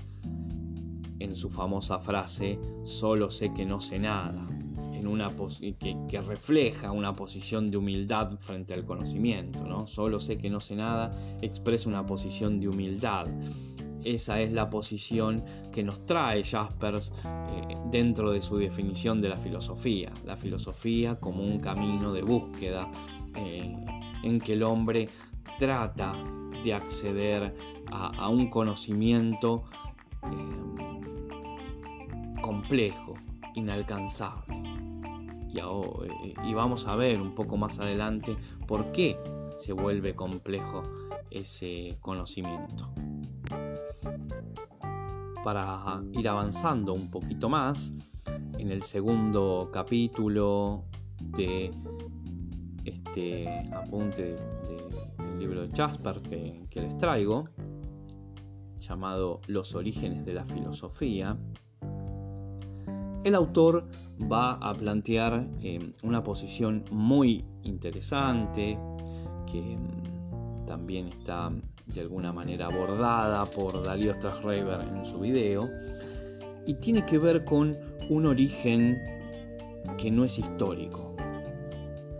en 1.19 1.35
su 1.35 1.49
famosa 1.49 1.99
frase, 1.99 2.57
solo 2.85 3.29
sé 3.29 3.53
que 3.53 3.65
no 3.65 3.81
sé 3.81 3.99
nada, 3.99 4.47
que, 6.07 6.21
refleja 6.21 6.93
una 6.93 7.13
posición 7.17 7.69
de 7.69 7.75
humildad 7.75 8.39
frente 8.39 8.73
al 8.73 8.85
conocimiento, 8.85 9.65
¿no? 9.65 9.87
Solo 9.87 10.21
sé 10.21 10.37
que 10.37 10.49
no 10.49 10.61
sé 10.61 10.77
nada, 10.77 11.13
expresa 11.41 11.89
una 11.89 12.05
posición 12.05 12.61
de 12.61 12.69
humildad. 12.69 13.27
Esa 14.05 14.39
es 14.39 14.53
la 14.53 14.69
posición 14.69 15.43
que 15.73 15.83
nos 15.83 16.05
trae 16.05 16.45
Jaspers 16.45 17.11
eh, 17.25 17.75
dentro 17.91 18.31
de 18.31 18.41
su 18.41 18.55
definición 18.57 19.19
de 19.19 19.29
la 19.29 19.37
filosofía. 19.37 20.13
La 20.25 20.37
filosofía 20.37 21.19
como 21.19 21.43
un 21.43 21.59
camino 21.59 22.13
de 22.13 22.21
búsqueda 22.21 22.89
eh, 23.35 23.75
en 24.23 24.39
que 24.39 24.53
el 24.53 24.63
hombre 24.63 25.09
trata 25.59 26.13
de 26.63 26.73
acceder 26.73 27.72
a, 27.93 28.29
un 28.29 28.49
conocimiento 28.49 29.63
eh, 30.23 31.01
complejo, 32.41 33.13
inalcanzable. 33.55 34.61
Y, 35.53 35.59
y 36.49 36.53
vamos 36.53 36.87
a 36.87 36.95
ver 36.95 37.21
un 37.21 37.35
poco 37.35 37.57
más 37.57 37.77
adelante 37.79 38.35
por 38.67 38.91
qué 38.91 39.17
se 39.57 39.71
vuelve 39.73 40.15
complejo 40.15 40.83
ese 41.29 41.97
conocimiento 42.01 42.91
para 45.43 46.01
ir 46.13 46.27
avanzando 46.29 46.93
un 46.93 47.11
poquito 47.11 47.49
más, 47.49 47.93
en 48.57 48.71
el 48.71 48.83
segundo 48.83 49.69
capítulo 49.73 50.85
de 51.19 51.71
este 52.85 53.47
apunte 53.73 54.35
del 54.35 55.39
libro 55.39 55.67
de 55.67 55.75
Jasper 55.75 56.21
que, 56.21 56.81
les 56.81 56.97
traigo, 56.97 57.45
llamado 58.87 59.41
Los 59.47 59.75
orígenes 59.75 60.25
de 60.25 60.33
la 60.33 60.45
filosofía, 60.45 61.37
el 63.23 63.35
autor 63.35 63.85
va 64.31 64.53
a 64.53 64.73
plantear 64.73 65.47
eh, 65.61 65.93
una 66.03 66.23
posición 66.23 66.83
muy 66.91 67.45
interesante 67.63 68.77
que 69.49 69.77
mm, 69.77 70.65
también 70.65 71.07
está 71.07 71.51
de 71.85 72.01
alguna 72.01 72.33
manera 72.33 72.67
abordada 72.67 73.45
por 73.45 73.83
Dalio 73.83 74.13
Strasreiber 74.13 74.81
en 74.81 75.05
su 75.05 75.19
video, 75.19 75.69
y 76.65 76.75
tiene 76.75 77.05
que 77.05 77.17
ver 77.17 77.43
con 77.43 77.77
un 78.09 78.25
origen 78.25 78.97
que 79.97 80.09
no 80.09 80.23
es 80.23 80.39
histórico, 80.39 81.15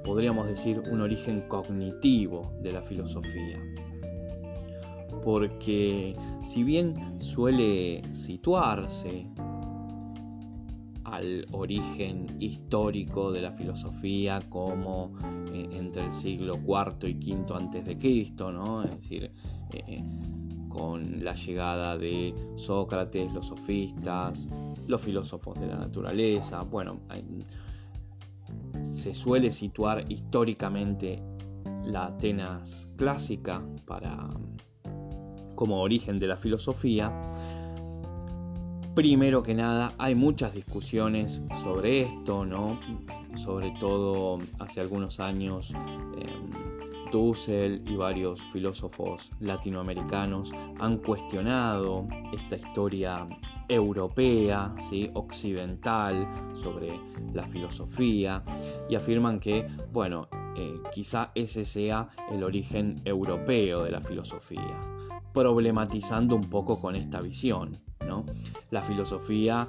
podríamos 0.03 0.48
decir 0.48 0.79
un 0.79 1.01
origen 1.01 1.48
cognitivo 1.48 2.53
de 2.62 2.74
la 2.74 2.82
filosofía. 2.82 3.60
Porque 5.24 6.15
si 6.42 6.63
bien 6.63 7.20
suele 7.20 8.01
situarse 8.12 9.27
al 11.13 11.46
origen 11.51 12.26
histórico 12.39 13.32
de 13.32 13.41
la 13.41 13.52
filosofía 13.52 14.41
como 14.50 15.13
eh, 15.54 15.69
entre 15.71 16.06
el 16.06 16.12
siglo 16.12 16.56
IV 16.56 17.08
y 17.08 17.34
V 17.34 17.56
antes 17.56 17.86
de 17.86 17.97
Cristo, 17.97 18.52
¿no? 18.52 18.84
Es 18.84 18.95
decir, 18.95 19.32
eh, 19.71 19.84
eh, 19.88 20.04
con 20.69 21.24
la 21.24 21.36
llegada 21.36 21.97
de 21.97 22.34
Sócrates, 22.56 23.32
los 23.32 23.45
sofistas, 23.47 24.50
los 24.88 25.02
filósofos 25.02 25.60
de 25.60 25.67
la 25.67 25.78
naturaleza. 25.78 26.63
Bueno, 26.63 27.00
se 28.82 29.13
suele 29.13 29.52
situar 29.52 30.12
históricamente 30.12 31.21
la 31.86 32.06
Atenas 32.06 32.89
clásica 32.95 33.63
para, 33.86 34.17
como 35.63 35.82
origen 35.82 36.19
de 36.19 36.28
la 36.28 36.36
filosofía. 36.36 37.10
Primero 38.95 39.41
que 39.43 39.54
nada, 39.54 39.93
hay 39.97 40.13
muchas 40.13 40.54
discusiones 40.54 41.41
sobre 41.56 42.02
esto, 42.02 42.45
¿no? 42.45 42.78
Sobre 43.38 43.71
todo 43.80 44.39
hace 44.60 44.82
algunos 44.82 45.21
años. 45.21 45.73
Dussel 47.13 47.82
y 47.88 47.95
varios 47.95 48.41
filósofos 48.52 49.32
latinoamericanos 49.39 50.52
han 50.80 50.97
cuestionado 50.97 52.10
esta 52.34 52.58
historia 52.58 53.26
europea, 53.69 54.76
¿sí? 54.80 55.12
occidental, 55.13 56.28
sobre 56.54 56.99
la 57.34 57.47
filosofía 57.47 58.43
y 58.89 58.95
afirman 58.95 59.39
que, 59.39 59.65
bueno, 59.93 60.28
eh, 60.58 60.73
quizá 60.91 61.32
ese 61.36 61.63
sea 61.63 62.10
el 62.32 62.43
origen 62.43 63.02
europeo 63.06 63.84
de 63.84 63.91
la 63.91 64.02
filosofía, 64.02 64.80
problematizando 65.34 66.36
un 66.36 66.50
poco 66.50 66.80
con 66.80 66.96
esta 66.96 67.22
visión. 67.22 67.78
¿no? 68.06 68.26
La 68.72 68.82
filosofía 68.82 69.67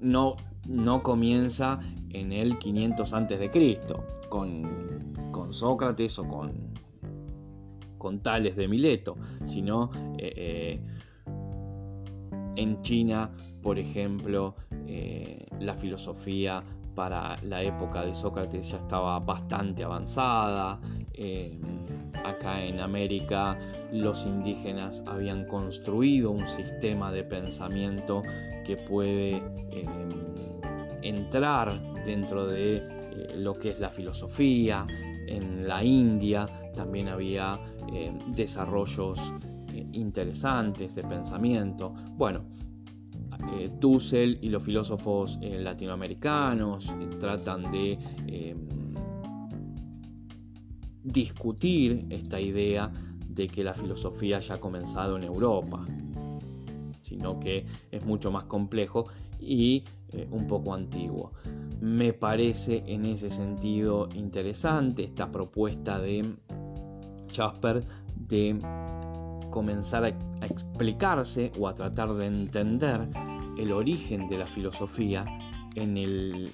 no, 0.00 0.36
no 0.66 1.02
comienza 1.02 1.80
en 2.10 2.32
el 2.32 2.58
500 2.58 3.12
a.C., 3.12 3.80
con, 4.28 5.12
con 5.30 5.52
Sócrates 5.52 6.18
o 6.18 6.26
con 6.26 6.74
con 8.04 8.20
tales 8.20 8.54
de 8.54 8.68
Mileto, 8.68 9.16
sino 9.44 9.90
eh, 10.18 10.30
eh, 10.36 10.80
en 12.54 12.82
China, 12.82 13.30
por 13.62 13.78
ejemplo, 13.78 14.56
eh, 14.86 15.42
la 15.60 15.72
filosofía 15.72 16.62
para 16.94 17.42
la 17.44 17.62
época 17.62 18.04
de 18.04 18.14
Sócrates 18.14 18.72
ya 18.72 18.76
estaba 18.76 19.18
bastante 19.20 19.84
avanzada. 19.84 20.82
Acá 22.24 22.62
en 22.64 22.80
América 22.80 23.58
los 23.92 24.26
indígenas 24.26 25.02
habían 25.06 25.46
construido 25.46 26.30
un 26.30 26.46
sistema 26.48 27.10
de 27.12 27.24
pensamiento 27.24 28.22
que 28.64 28.76
puede 28.76 29.42
entrar 31.02 31.78
dentro 32.04 32.46
de 32.46 32.82
lo 33.36 33.54
que 33.54 33.70
es 33.70 33.80
la 33.80 33.90
filosofía. 33.90 34.86
En 35.26 35.66
la 35.66 35.84
India 35.84 36.48
también 36.74 37.08
había 37.08 37.58
eh, 37.92 38.12
desarrollos 38.28 39.20
eh, 39.72 39.86
interesantes 39.92 40.94
de 40.94 41.02
pensamiento. 41.02 41.92
Bueno, 42.16 42.44
eh, 43.58 43.70
Dussel 43.78 44.38
y 44.42 44.48
los 44.48 44.62
filósofos 44.62 45.38
latinoamericanos 45.40 46.94
tratan 47.18 47.70
de 47.70 47.98
discutir 51.04 52.06
esta 52.10 52.40
idea 52.40 52.90
de 53.28 53.48
que 53.48 53.62
la 53.62 53.74
filosofía 53.74 54.38
haya 54.38 54.58
comenzado 54.58 55.16
en 55.16 55.24
Europa, 55.24 55.86
sino 57.02 57.38
que 57.38 57.66
es 57.90 58.04
mucho 58.04 58.30
más 58.30 58.44
complejo 58.44 59.06
y 59.38 59.84
un 60.30 60.46
poco 60.46 60.74
antiguo. 60.74 61.32
Me 61.80 62.12
parece 62.12 62.82
en 62.86 63.04
ese 63.04 63.30
sentido 63.30 64.08
interesante 64.14 65.04
esta 65.04 65.30
propuesta 65.30 65.98
de 65.98 66.34
Jasper 67.32 67.84
de 68.16 68.58
comenzar 69.50 70.04
a, 70.04 70.08
explicarse 70.44 71.52
o 71.58 71.68
a 71.68 71.74
tratar 71.74 72.12
de 72.14 72.26
entender 72.26 73.08
el 73.58 73.72
origen 73.72 74.26
de 74.26 74.38
la 74.38 74.46
filosofía 74.46 75.24
en, 75.76 75.96
el, 75.96 76.52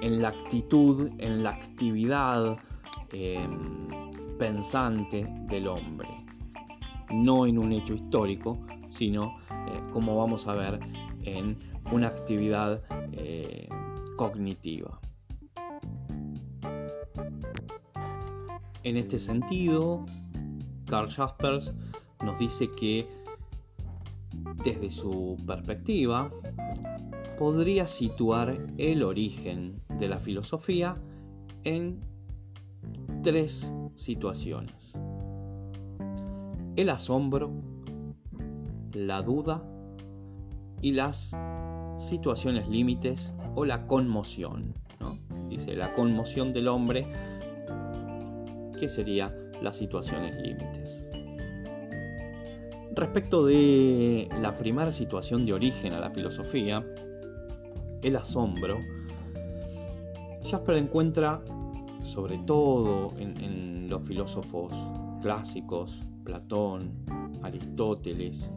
en 0.00 0.22
la 0.22 0.28
actitud, 0.28 1.10
en 1.18 1.42
la 1.42 1.50
actividad 1.50 2.58
em, 3.12 3.88
pensante 4.38 5.26
del 5.48 5.68
hombre. 5.68 6.08
No 7.10 7.46
en 7.46 7.58
un 7.58 7.72
hecho 7.72 7.94
histórico, 7.94 8.58
sino, 8.90 9.38
eh, 9.50 9.80
como 9.92 10.16
vamos 10.16 10.46
a 10.46 10.54
ver, 10.54 10.78
en 11.24 11.58
una 11.92 12.08
actividad 12.08 12.82
eh, 13.12 13.68
cognitiva. 14.16 15.00
En 18.84 18.96
este 18.96 19.18
sentido, 19.18 20.06
Carl 20.86 21.10
Jaspers 21.10 21.74
nos 22.24 22.38
dice 22.38 22.70
que 22.72 23.06
desde 24.64 24.90
su 24.90 25.36
perspectiva 25.46 26.30
podría 27.38 27.86
situar 27.86 28.58
el 28.78 29.02
origen 29.02 29.80
de 29.98 30.08
la 30.08 30.18
filosofía 30.18 30.96
en 31.64 32.00
tres 33.22 33.74
situaciones. 33.94 34.98
El 36.76 36.90
asombro, 36.90 37.50
la 38.92 39.22
duda 39.22 39.64
y 40.80 40.92
las 40.92 41.36
situaciones 41.96 42.68
límites 42.68 43.32
o 43.54 43.64
la 43.64 43.86
conmoción. 43.86 44.74
Dice 45.48 45.74
la 45.74 45.94
conmoción 45.94 46.52
del 46.52 46.68
hombre, 46.68 47.06
que 48.78 48.88
sería 48.88 49.34
las 49.62 49.76
situaciones 49.76 50.40
límites. 50.42 51.06
Respecto 52.94 53.46
de 53.46 54.28
la 54.40 54.58
primera 54.58 54.92
situación 54.92 55.46
de 55.46 55.54
origen 55.54 55.94
a 55.94 56.00
la 56.00 56.10
filosofía, 56.10 56.84
el 58.02 58.16
asombro, 58.16 58.78
Jasper 60.44 60.76
encuentra, 60.76 61.42
sobre 62.02 62.38
todo 62.38 63.14
en, 63.18 63.88
los 63.88 64.06
filósofos 64.06 64.72
clásicos, 65.22 66.02
Platón, 66.24 66.92
Aristóteles, 67.42 68.52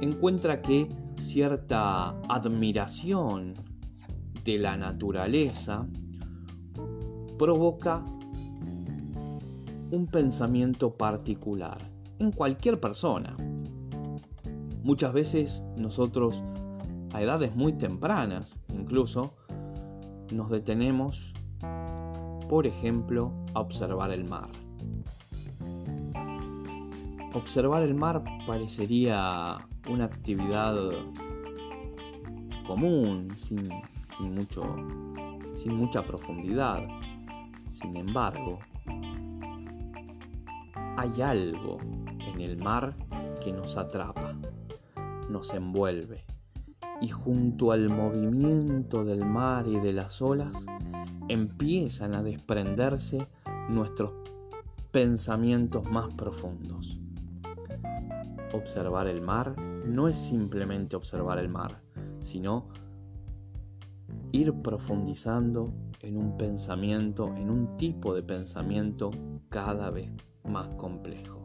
encuentra 0.00 0.62
que 0.62 0.88
cierta 1.18 2.10
admiración 2.28 3.54
de 4.44 4.58
la 4.58 4.76
naturaleza 4.76 5.86
provoca 7.38 8.04
un 9.90 10.06
pensamiento 10.10 10.94
particular 10.94 11.78
en 12.18 12.32
cualquier 12.32 12.80
persona. 12.80 13.36
Muchas 14.82 15.12
veces 15.12 15.64
nosotros 15.76 16.42
a 17.12 17.20
edades 17.20 17.54
muy 17.54 17.72
tempranas 17.74 18.58
incluso 18.72 19.34
nos 20.30 20.50
detenemos, 20.50 21.32
por 22.48 22.66
ejemplo, 22.66 23.32
a 23.54 23.60
observar 23.60 24.10
el 24.10 24.24
mar. 24.24 24.50
Observar 27.34 27.82
el 27.82 27.94
mar 27.94 28.24
parecería 28.46 29.56
una 29.88 30.04
actividad 30.04 30.74
común, 32.66 33.32
sin, 33.36 33.68
mucho, 34.32 34.62
sin 35.54 35.74
mucha 35.74 36.02
profundidad. 36.04 36.86
Sin 37.64 37.96
embargo, 37.96 38.58
hay 40.96 41.22
algo 41.22 41.78
en 42.26 42.40
el 42.40 42.56
mar 42.58 42.94
que 43.42 43.52
nos 43.52 43.76
atrapa, 43.76 44.34
nos 45.28 45.52
envuelve, 45.54 46.24
y 47.00 47.08
junto 47.08 47.72
al 47.72 47.88
movimiento 47.88 49.04
del 49.04 49.24
mar 49.24 49.66
y 49.66 49.78
de 49.80 49.92
las 49.92 50.20
olas 50.20 50.66
empiezan 51.28 52.14
a 52.14 52.22
desprenderse 52.22 53.26
nuestros 53.68 54.12
pensamientos 54.90 55.88
más 55.90 56.12
profundos. 56.14 57.00
Observar 58.52 59.06
el 59.06 59.22
mar 59.22 59.54
no 59.86 60.08
es 60.08 60.18
simplemente 60.18 60.96
observar 60.96 61.38
el 61.38 61.48
mar, 61.48 61.80
sino 62.18 62.68
ir 64.32 64.52
profundizando 64.62 65.72
en 66.02 66.16
un 66.16 66.36
pensamiento, 66.36 67.34
en 67.36 67.50
un 67.50 67.76
tipo 67.76 68.14
de 68.14 68.22
pensamiento 68.22 69.10
cada 69.48 69.90
vez 69.90 70.12
más 70.44 70.68
complejo. 70.70 71.40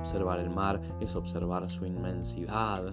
Observar 0.00 0.40
el 0.40 0.50
mar 0.50 0.80
es 1.00 1.14
observar 1.14 1.68
su 1.70 1.84
inmensidad, 1.84 2.86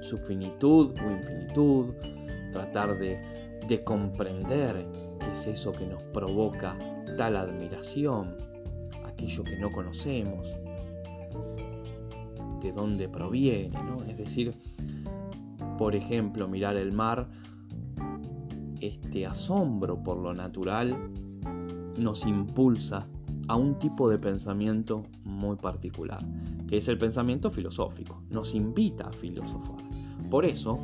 su, 0.00 0.18
finitud 0.18 0.94
o 0.98 1.10
infinitud, 1.10 1.94
tratar 2.52 2.98
de, 2.98 3.20
de 3.66 3.82
comprender 3.82 4.86
qué 5.20 5.30
es 5.32 5.46
eso 5.46 5.72
que 5.72 5.86
nos 5.86 6.02
provoca 6.04 6.78
tal 7.16 7.36
admiración, 7.36 8.36
aquello 9.04 9.44
que 9.44 9.58
no 9.58 9.72
conocemos, 9.72 10.56
de 12.60 12.72
dónde 12.72 13.08
proviene, 13.08 13.82
¿no? 13.82 14.02
Es 14.04 14.16
decir, 14.16 14.54
por 15.76 15.94
ejemplo, 15.94 16.48
mirar 16.48 16.76
el 16.76 16.92
mar, 16.92 17.28
este 18.80 19.26
asombro 19.26 20.02
por 20.02 20.18
lo 20.18 20.34
natural 20.34 20.96
nos 21.96 22.26
impulsa 22.26 23.06
a 23.48 23.56
un 23.56 23.78
tipo 23.78 24.08
de 24.08 24.18
pensamiento 24.18 25.04
muy 25.24 25.56
particular, 25.56 26.24
que 26.68 26.78
es 26.78 26.88
el 26.88 26.98
pensamiento 26.98 27.50
filosófico. 27.50 28.22
Nos 28.30 28.54
invita 28.54 29.08
a 29.08 29.12
filosofar. 29.12 29.82
Por 30.30 30.44
eso, 30.44 30.80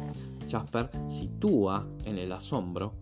Jasper 0.51 0.90
sitúa 1.07 1.87
en 2.05 2.18
el 2.18 2.33
asombro 2.33 2.94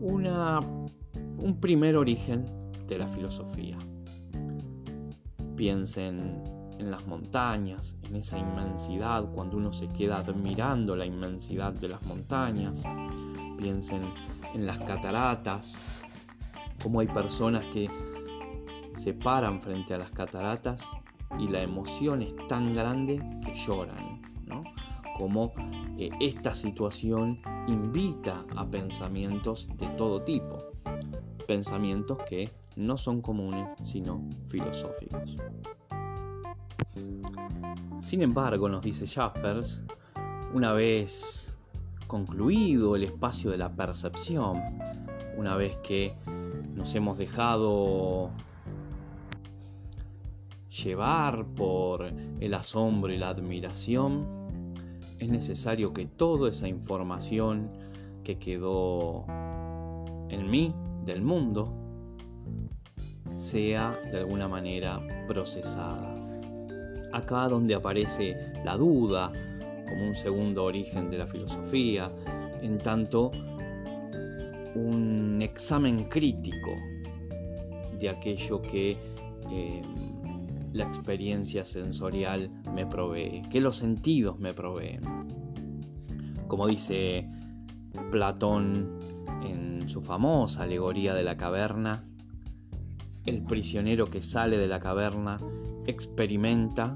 un 0.00 1.58
primer 1.60 1.96
origen 1.96 2.46
de 2.86 2.98
la 2.98 3.08
filosofía. 3.08 3.78
Piensen 5.56 6.42
en 6.78 6.90
las 6.90 7.06
montañas, 7.06 7.96
en 8.08 8.16
esa 8.16 8.38
inmensidad, 8.38 9.24
cuando 9.32 9.56
uno 9.56 9.72
se 9.72 9.88
queda 9.88 10.18
admirando 10.18 10.94
la 10.96 11.06
inmensidad 11.06 11.72
de 11.72 11.88
las 11.88 12.02
montañas. 12.02 12.82
Piensen 13.56 14.02
en 14.54 14.66
las 14.66 14.78
cataratas, 14.78 15.76
como 16.82 17.00
hay 17.00 17.08
personas 17.08 17.64
que 17.72 17.88
se 18.96 19.12
paran 19.12 19.60
frente 19.60 19.94
a 19.94 19.98
las 19.98 20.10
cataratas 20.10 20.90
y 21.38 21.48
la 21.48 21.62
emoción 21.62 22.22
es 22.22 22.34
tan 22.48 22.72
grande 22.72 23.22
que 23.44 23.54
lloran, 23.54 24.22
¿no? 24.46 24.64
Como 25.16 25.52
eh, 25.98 26.10
esta 26.20 26.54
situación 26.54 27.40
invita 27.68 28.44
a 28.56 28.66
pensamientos 28.66 29.68
de 29.76 29.86
todo 29.90 30.22
tipo, 30.22 30.58
pensamientos 31.46 32.18
que 32.28 32.50
no 32.76 32.96
son 32.96 33.20
comunes 33.20 33.74
sino 33.82 34.26
filosóficos. 34.48 35.36
Sin 37.98 38.22
embargo, 38.22 38.68
nos 38.68 38.82
dice 38.82 39.06
Jaspers, 39.06 39.84
una 40.52 40.72
vez 40.72 41.54
concluido 42.06 42.96
el 42.96 43.04
espacio 43.04 43.50
de 43.50 43.58
la 43.58 43.74
percepción, 43.74 44.62
una 45.36 45.56
vez 45.56 45.76
que 45.78 46.14
nos 46.74 46.94
hemos 46.94 47.18
dejado 47.18 48.30
llevar 50.84 51.46
por 51.54 52.12
el 52.40 52.54
asombro 52.54 53.12
y 53.12 53.18
la 53.18 53.30
admiración, 53.30 54.26
es 55.18 55.28
necesario 55.28 55.92
que 55.92 56.06
toda 56.06 56.50
esa 56.50 56.68
información 56.68 57.70
que 58.22 58.38
quedó 58.38 59.24
en 60.28 60.50
mí, 60.50 60.74
del 61.04 61.22
mundo, 61.22 61.72
sea 63.36 63.98
de 64.10 64.18
alguna 64.18 64.48
manera 64.48 65.00
procesada. 65.26 66.14
Acá 67.12 67.48
donde 67.48 67.74
aparece 67.74 68.52
la 68.64 68.76
duda 68.76 69.32
como 69.88 70.08
un 70.08 70.14
segundo 70.14 70.64
origen 70.64 71.10
de 71.10 71.18
la 71.18 71.26
filosofía, 71.26 72.10
en 72.60 72.78
tanto 72.78 73.30
un 74.74 75.38
examen 75.40 76.04
crítico 76.04 76.72
de 77.98 78.10
aquello 78.10 78.60
que 78.60 78.98
eh, 79.50 79.82
la 80.76 80.84
experiencia 80.84 81.64
sensorial 81.64 82.50
me 82.74 82.86
provee, 82.86 83.42
que 83.50 83.60
los 83.60 83.76
sentidos 83.76 84.38
me 84.38 84.52
proveen. 84.52 85.00
Como 86.48 86.66
dice 86.66 87.28
Platón 88.10 88.98
en 89.42 89.88
su 89.88 90.02
famosa 90.02 90.64
alegoría 90.64 91.14
de 91.14 91.24
la 91.24 91.36
caverna, 91.36 92.04
el 93.24 93.42
prisionero 93.42 94.10
que 94.10 94.22
sale 94.22 94.58
de 94.58 94.68
la 94.68 94.78
caverna 94.78 95.40
experimenta 95.86 96.94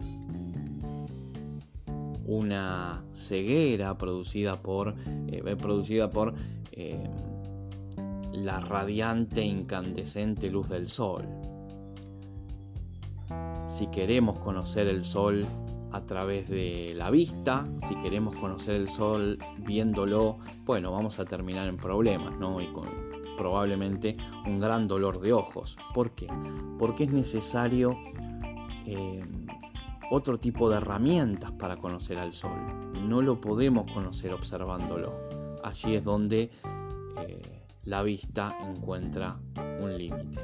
una 2.26 3.04
ceguera 3.12 3.96
producida 3.98 4.62
por, 4.62 4.94
eh, 5.28 5.56
producida 5.56 6.10
por 6.10 6.34
eh, 6.72 7.08
la 8.32 8.60
radiante 8.60 9.42
incandescente 9.42 10.50
luz 10.50 10.68
del 10.68 10.88
sol. 10.88 11.49
Si 13.70 13.86
queremos 13.86 14.36
conocer 14.40 14.88
el 14.88 15.04
sol 15.04 15.46
a 15.92 16.04
través 16.04 16.48
de 16.48 16.92
la 16.96 17.08
vista, 17.08 17.68
si 17.86 17.94
queremos 18.00 18.34
conocer 18.34 18.74
el 18.74 18.88
sol 18.88 19.38
viéndolo, 19.58 20.38
bueno, 20.64 20.90
vamos 20.90 21.20
a 21.20 21.24
terminar 21.24 21.68
en 21.68 21.76
problemas, 21.76 22.36
¿no? 22.36 22.60
Y 22.60 22.66
con 22.72 22.88
probablemente 23.36 24.16
un 24.44 24.58
gran 24.58 24.88
dolor 24.88 25.20
de 25.20 25.32
ojos. 25.32 25.78
¿Por 25.94 26.10
qué? 26.16 26.26
Porque 26.80 27.04
es 27.04 27.12
necesario 27.12 27.96
eh, 28.86 29.24
otro 30.10 30.40
tipo 30.40 30.68
de 30.68 30.78
herramientas 30.78 31.52
para 31.52 31.76
conocer 31.76 32.18
al 32.18 32.32
sol. 32.32 32.58
No 33.08 33.22
lo 33.22 33.40
podemos 33.40 33.90
conocer 33.92 34.32
observándolo. 34.32 35.14
Allí 35.62 35.94
es 35.94 36.02
donde 36.02 36.50
eh, 37.20 37.62
la 37.84 38.02
vista 38.02 38.58
encuentra 38.68 39.38
un 39.80 39.96
límite. 39.96 40.40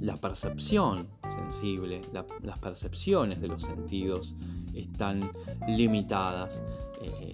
La 0.00 0.16
percepción 0.16 1.08
sensible, 1.28 2.00
las 2.42 2.58
percepciones 2.58 3.40
de 3.40 3.48
los 3.48 3.62
sentidos 3.62 4.34
están 4.74 5.30
limitadas 5.68 6.62
eh, 7.02 7.32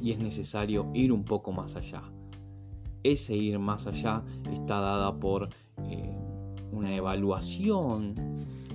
y 0.00 0.12
es 0.12 0.18
necesario 0.18 0.90
ir 0.94 1.10
un 1.10 1.24
poco 1.24 1.52
más 1.52 1.76
allá. 1.76 2.02
Ese 3.02 3.34
ir 3.34 3.58
más 3.58 3.86
allá 3.86 4.22
está 4.52 4.80
dada 4.80 5.18
por 5.18 5.48
eh, 5.88 6.14
una 6.70 6.94
evaluación 6.94 8.14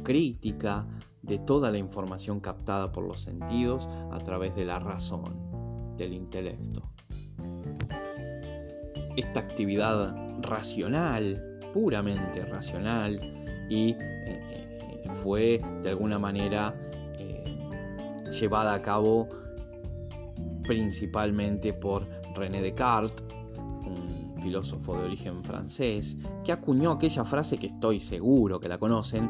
crítica 0.04 0.88
de 1.22 1.38
toda 1.38 1.72
la 1.72 1.78
información 1.78 2.40
captada 2.40 2.92
por 2.92 3.04
los 3.08 3.22
sentidos 3.22 3.88
a 4.12 4.18
través 4.20 4.56
de 4.56 4.66
la 4.66 4.80
razón, 4.80 5.96
del 5.96 6.14
intelecto. 6.14 6.82
Esta 9.16 9.40
actividad 9.40 10.16
racional, 10.42 11.55
puramente 11.76 12.46
racional, 12.46 13.18
y 13.70 13.90
eh, 13.90 13.98
eh, 14.26 15.10
fue 15.22 15.62
de 15.84 15.90
alguna 15.90 16.18
manera 16.18 16.74
eh, 17.20 17.44
llevada 18.32 18.76
a 18.76 18.82
cabo 18.82 19.28
principalmente 20.64 21.74
por 21.74 22.08
René 22.34 22.62
Descartes, 22.62 23.26
un 23.58 24.42
filósofo 24.42 24.98
de 24.98 25.04
origen 25.04 25.44
francés, 25.44 26.16
que 26.46 26.54
acuñó 26.54 26.92
aquella 26.92 27.26
frase 27.26 27.58
que 27.58 27.68
estoy 27.68 28.00
seguro 28.00 28.58
que 28.58 28.70
la 28.70 28.78
conocen, 28.78 29.30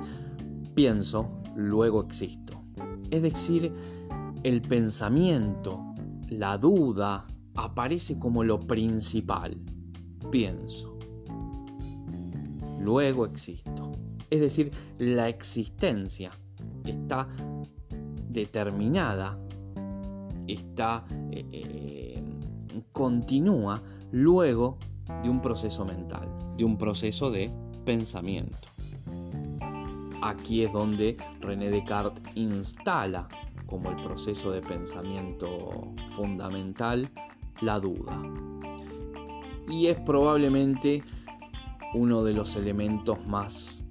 pienso, 0.75 1.41
luego 1.55 2.03
existo. 2.03 2.61
Es 3.09 3.23
decir, 3.23 3.73
el 4.43 4.61
pensamiento, 4.61 5.83
la 6.29 6.59
duda, 6.59 7.25
aparece 7.55 8.19
como 8.19 8.43
lo 8.43 8.59
principal. 8.59 9.59
Pienso. 10.29 10.94
Luego 12.85 13.25
existo. 13.25 13.91
Es 14.29 14.39
decir, 14.39 14.71
la 14.99 15.27
existencia 15.27 16.31
está 16.83 17.27
determinada, 18.29 19.39
está 20.45 21.03
eh, 21.31 21.45
eh, 21.51 22.23
continúa 22.91 23.81
luego 24.11 24.77
de 25.23 25.29
un 25.31 25.41
proceso 25.41 25.83
mental, 25.83 26.29
de 26.57 26.63
un 26.63 26.77
proceso 26.77 27.31
de 27.31 27.51
pensamiento. 27.85 28.67
Aquí 30.21 30.63
es 30.63 30.71
donde 30.71 31.17
René 31.41 31.71
Descartes 31.71 32.23
instala 32.35 33.27
como 33.65 33.89
el 33.89 33.95
proceso 33.95 34.51
de 34.51 34.61
pensamiento 34.61 35.91
fundamental 36.13 37.09
la 37.61 37.79
duda. 37.79 38.21
Y 39.67 39.87
es 39.87 39.99
probablemente 40.01 41.03
uno 41.95 42.23
de 42.23 42.33
los 42.33 42.55
elementos 42.55 43.25
más 43.25 43.85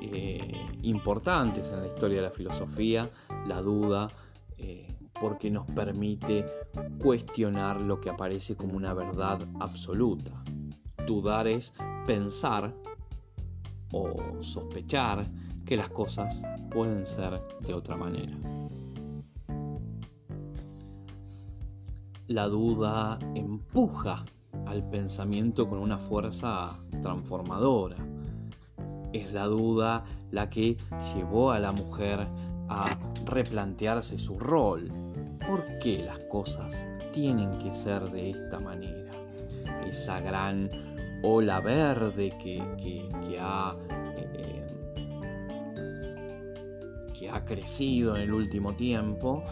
eh, 0.00 0.52
importantes 0.82 1.70
en 1.70 1.80
la 1.80 1.86
historia 1.86 2.16
de 2.16 2.24
la 2.24 2.30
filosofía, 2.30 3.08
la 3.46 3.62
duda, 3.62 4.10
eh, 4.58 4.92
porque 5.20 5.48
nos 5.50 5.64
permite 5.70 6.44
cuestionar 7.00 7.80
lo 7.80 8.00
que 8.00 8.10
aparece 8.10 8.56
como 8.56 8.76
una 8.76 8.92
verdad 8.94 9.40
absoluta. 9.60 10.32
Dudar 11.06 11.46
es 11.46 11.72
pensar 12.06 12.74
o 13.92 14.42
sospechar 14.42 15.24
que 15.64 15.76
las 15.76 15.88
cosas 15.88 16.42
pueden 16.70 17.06
ser 17.06 17.40
de 17.60 17.74
otra 17.74 17.96
manera. 17.96 18.36
La 22.26 22.48
duda 22.48 23.18
empuja 23.36 24.24
al 24.72 24.82
pensamiento 24.88 25.68
con 25.68 25.78
una 25.78 25.98
fuerza 25.98 26.78
transformadora. 27.02 27.96
Es 29.12 29.32
la 29.32 29.44
duda 29.44 30.02
la 30.30 30.48
que 30.48 30.78
llevó 31.14 31.52
a 31.52 31.60
la 31.60 31.72
mujer 31.72 32.26
a 32.70 32.98
replantearse 33.26 34.18
su 34.18 34.38
rol. 34.38 34.90
¿Por 35.46 35.78
qué 35.78 36.02
las 36.06 36.18
cosas 36.30 36.88
tienen 37.12 37.58
que 37.58 37.74
ser 37.74 38.02
de 38.10 38.30
esta 38.30 38.58
manera? 38.60 39.12
Esa 39.86 40.20
gran 40.20 40.70
ola 41.22 41.60
verde 41.60 42.32
que, 42.42 42.62
ha, 43.38 43.76
eh, 44.16 44.64
que 47.12 47.28
ha 47.28 47.44
crecido 47.44 48.16
en 48.16 48.22
el 48.22 48.32
último 48.32 48.72
tiempo, 48.72 49.44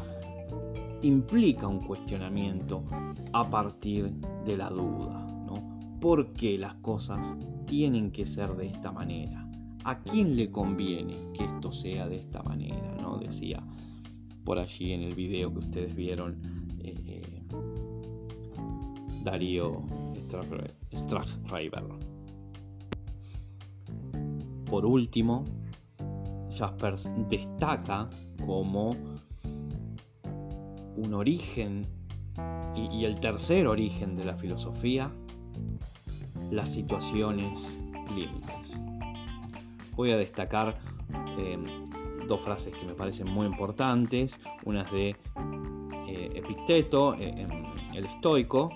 implica 1.03 1.67
un 1.67 1.81
cuestionamiento 1.81 2.85
a 3.33 3.49
partir 3.49 4.13
de 4.45 4.57
la 4.57 4.71
duda. 4.71 5.19
¿no? 5.47 5.99
¿Por 6.01 6.33
qué 6.33 6.59
las 6.59 6.75
cosas 6.77 7.37
tienen 7.67 8.11
que 8.11 8.27
ser 8.27 8.55
de 8.57 8.67
esta 8.67 8.93
manera? 8.93 9.47
¿A 9.85 10.01
quién 10.01 10.37
le 10.37 10.51
conviene 10.51 11.17
que 11.33 11.45
esto 11.45 11.73
sea 11.73 12.09
de 12.09 12.17
esta 12.17 12.43
manera? 12.43 12.97
¿no? 13.01 13.19
Decía 13.19 13.65
por 14.45 14.59
allí 14.59 14.93
en 14.93 15.03
el 15.03 15.15
video 15.15 15.53
que 15.53 15.59
ustedes 15.61 15.95
vieron 15.95 16.37
eh, 16.81 17.43
Darío 19.23 19.85
Strachreiber. 20.95 21.85
Por 24.65 24.87
último, 24.87 25.45
Jaspers 26.51 27.09
destaca 27.29 28.09
como 28.47 28.97
un 31.01 31.15
origen 31.15 31.87
y, 32.75 33.05
el 33.05 33.19
tercer 33.21 33.67
origen 33.67 34.15
de 34.15 34.25
la 34.25 34.37
filosofía, 34.37 35.11
las 36.51 36.73
situaciones 36.73 37.79
límites. 38.15 38.83
Voy 39.97 40.13
a 40.13 40.17
destacar 40.17 40.79
eh, 41.39 41.59
dos 42.29 42.41
frases 42.41 42.75
que 42.75 42.87
me 42.87 42.95
parecen 42.95 43.29
muy 43.29 43.47
importantes, 43.47 44.39
unas 44.65 44.91
de 44.93 45.17
eh, 46.09 46.31
Epicteto, 46.35 47.15
eh, 47.15 47.47
el 47.95 48.07
estoico, 48.07 48.71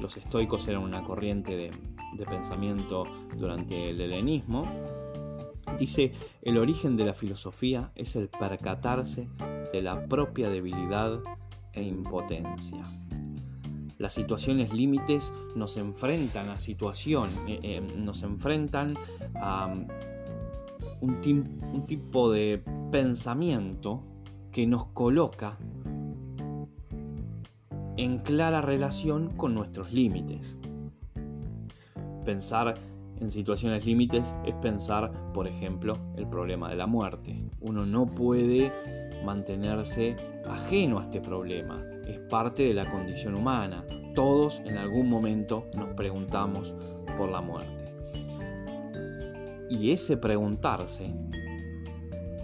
los 0.00 0.16
estoicos 0.16 0.66
eran 0.68 0.82
una 0.82 1.02
corriente 1.02 1.56
de, 1.56 1.72
pensamiento 2.24 3.04
durante 3.36 3.90
el 3.90 4.00
helenismo. 4.00 4.66
Dice, 5.78 6.12
el 6.40 6.56
origen 6.56 6.96
de 6.96 7.04
la 7.04 7.12
filosofía 7.12 7.92
es 7.94 8.16
el 8.16 8.28
percatarse 8.28 9.28
de 9.70 9.82
la 9.82 10.06
propia 10.06 10.48
debilidad 10.48 11.20
e 11.76 11.82
impotencia. 11.82 12.84
Las 13.98 14.12
situaciones 14.12 14.74
límites 14.74 15.32
nos 15.54 15.76
enfrentan 15.76 16.50
a 16.50 16.58
situación, 16.58 17.30
eh, 17.46 17.60
eh, 17.62 17.80
nos 17.80 18.22
enfrentan 18.22 18.94
a 19.36 19.66
um, 19.68 19.86
un, 21.00 21.60
un 21.72 21.86
tipo 21.86 22.30
de 22.30 22.62
pensamiento 22.90 24.02
que 24.52 24.66
nos 24.66 24.86
coloca 24.86 25.58
en 27.96 28.18
clara 28.18 28.60
relación 28.60 29.34
con 29.36 29.54
nuestros 29.54 29.92
límites. 29.92 30.58
Pensar 32.24 32.74
en 33.20 33.30
situaciones 33.30 33.86
límites 33.86 34.34
es 34.44 34.54
pensar, 34.54 35.10
por 35.32 35.46
ejemplo, 35.46 35.96
el 36.16 36.28
problema 36.28 36.68
de 36.68 36.76
la 36.76 36.86
muerte. 36.86 37.42
Uno 37.60 37.86
no 37.86 38.06
puede 38.06 38.70
mantenerse 39.24 40.16
ajeno 40.44 40.98
a 40.98 41.02
este 41.02 41.20
problema. 41.20 41.82
Es 42.06 42.18
parte 42.20 42.64
de 42.64 42.74
la 42.74 42.90
condición 42.90 43.34
humana. 43.34 43.84
Todos 44.14 44.60
en 44.64 44.76
algún 44.76 45.08
momento 45.08 45.66
nos 45.76 45.88
preguntamos 45.94 46.74
por 47.16 47.30
la 47.30 47.40
muerte. 47.40 47.92
Y 49.68 49.90
ese 49.90 50.16
preguntarse 50.16 51.12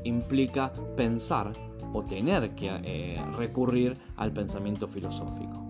implica 0.04 0.72
pensar 0.96 1.52
o 1.92 2.02
tener 2.02 2.54
que 2.54 2.70
eh, 2.84 3.24
recurrir 3.36 3.96
al 4.16 4.32
pensamiento 4.32 4.88
filosófico. 4.88 5.62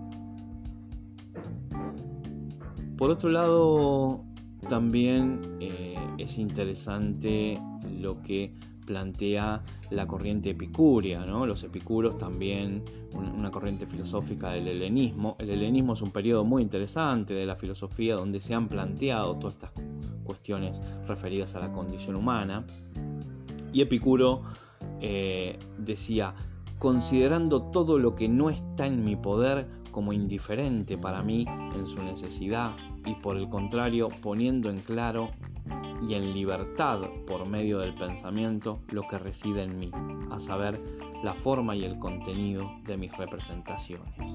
Por 2.97 3.11
otro 3.11 3.29
lado, 3.29 4.23
también 4.69 5.57
eh, 5.59 5.95
es 6.17 6.37
interesante 6.37 7.59
lo 7.99 8.21
que 8.21 8.53
plantea 8.85 9.63
la 9.89 10.07
corriente 10.07 10.51
epicúrea, 10.51 11.25
¿no? 11.25 11.45
los 11.45 11.63
epicuros 11.63 12.17
también, 12.17 12.83
una 13.13 13.51
corriente 13.51 13.85
filosófica 13.85 14.51
del 14.51 14.67
helenismo. 14.67 15.35
El 15.39 15.49
helenismo 15.49 15.93
es 15.93 16.01
un 16.01 16.11
periodo 16.11 16.43
muy 16.43 16.61
interesante 16.61 17.33
de 17.33 17.45
la 17.45 17.55
filosofía 17.55 18.15
donde 18.15 18.41
se 18.41 18.53
han 18.53 18.67
planteado 18.67 19.37
todas 19.37 19.55
estas 19.55 19.71
cuestiones 20.23 20.81
referidas 21.07 21.55
a 21.55 21.59
la 21.59 21.71
condición 21.71 22.15
humana. 22.15 22.65
Y 23.71 23.81
Epicuro 23.81 24.43
eh, 25.01 25.57
decía, 25.77 26.33
considerando 26.79 27.63
todo 27.63 27.97
lo 27.97 28.15
que 28.15 28.29
no 28.29 28.49
está 28.49 28.85
en 28.87 29.03
mi 29.03 29.15
poder 29.15 29.67
como 29.91 30.11
indiferente 30.11 30.97
para 30.97 31.23
mí 31.23 31.45
en 31.47 31.87
su 31.87 32.03
necesidad 32.03 32.71
y 33.05 33.15
por 33.15 33.37
el 33.37 33.49
contrario 33.49 34.09
poniendo 34.21 34.69
en 34.69 34.81
claro 34.81 35.31
y 36.07 36.15
en 36.15 36.33
libertad 36.33 37.01
por 37.25 37.45
medio 37.45 37.79
del 37.79 37.95
pensamiento 37.95 38.81
lo 38.89 39.07
que 39.07 39.17
reside 39.19 39.63
en 39.63 39.79
mí, 39.79 39.91
a 40.31 40.39
saber, 40.39 40.81
la 41.23 41.33
forma 41.33 41.75
y 41.75 41.85
el 41.85 41.97
contenido 41.99 42.69
de 42.83 42.97
mis 42.97 43.15
representaciones. 43.17 44.33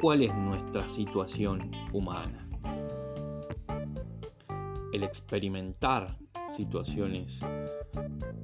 ¿Cuál 0.00 0.22
es 0.22 0.34
nuestra 0.34 0.88
situación 0.88 1.70
humana? 1.92 2.48
El 4.92 5.02
experimentar 5.02 6.16
situaciones 6.46 7.44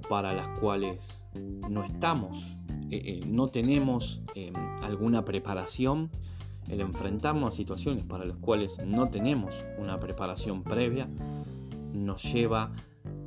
para 0.09 0.33
las 0.33 0.49
cuales 0.61 1.25
no 1.35 1.83
estamos, 1.83 2.57
eh, 2.91 3.03
eh, 3.05 3.21
no 3.27 3.49
tenemos 3.49 4.23
em, 4.35 4.55
alguna 4.83 5.25
preparación, 5.25 6.11
el 6.71 6.81
enfrentarnos 6.81 7.49
a 7.49 7.53
situaciones 7.53 8.05
para 8.05 8.25
las 8.25 8.37
cuales 8.39 8.81
no 8.87 9.09
tenemos 9.11 9.65
una 9.79 9.99
preparación 9.99 10.63
previa, 10.63 11.09
nos 11.93 12.23
lleva 12.33 12.73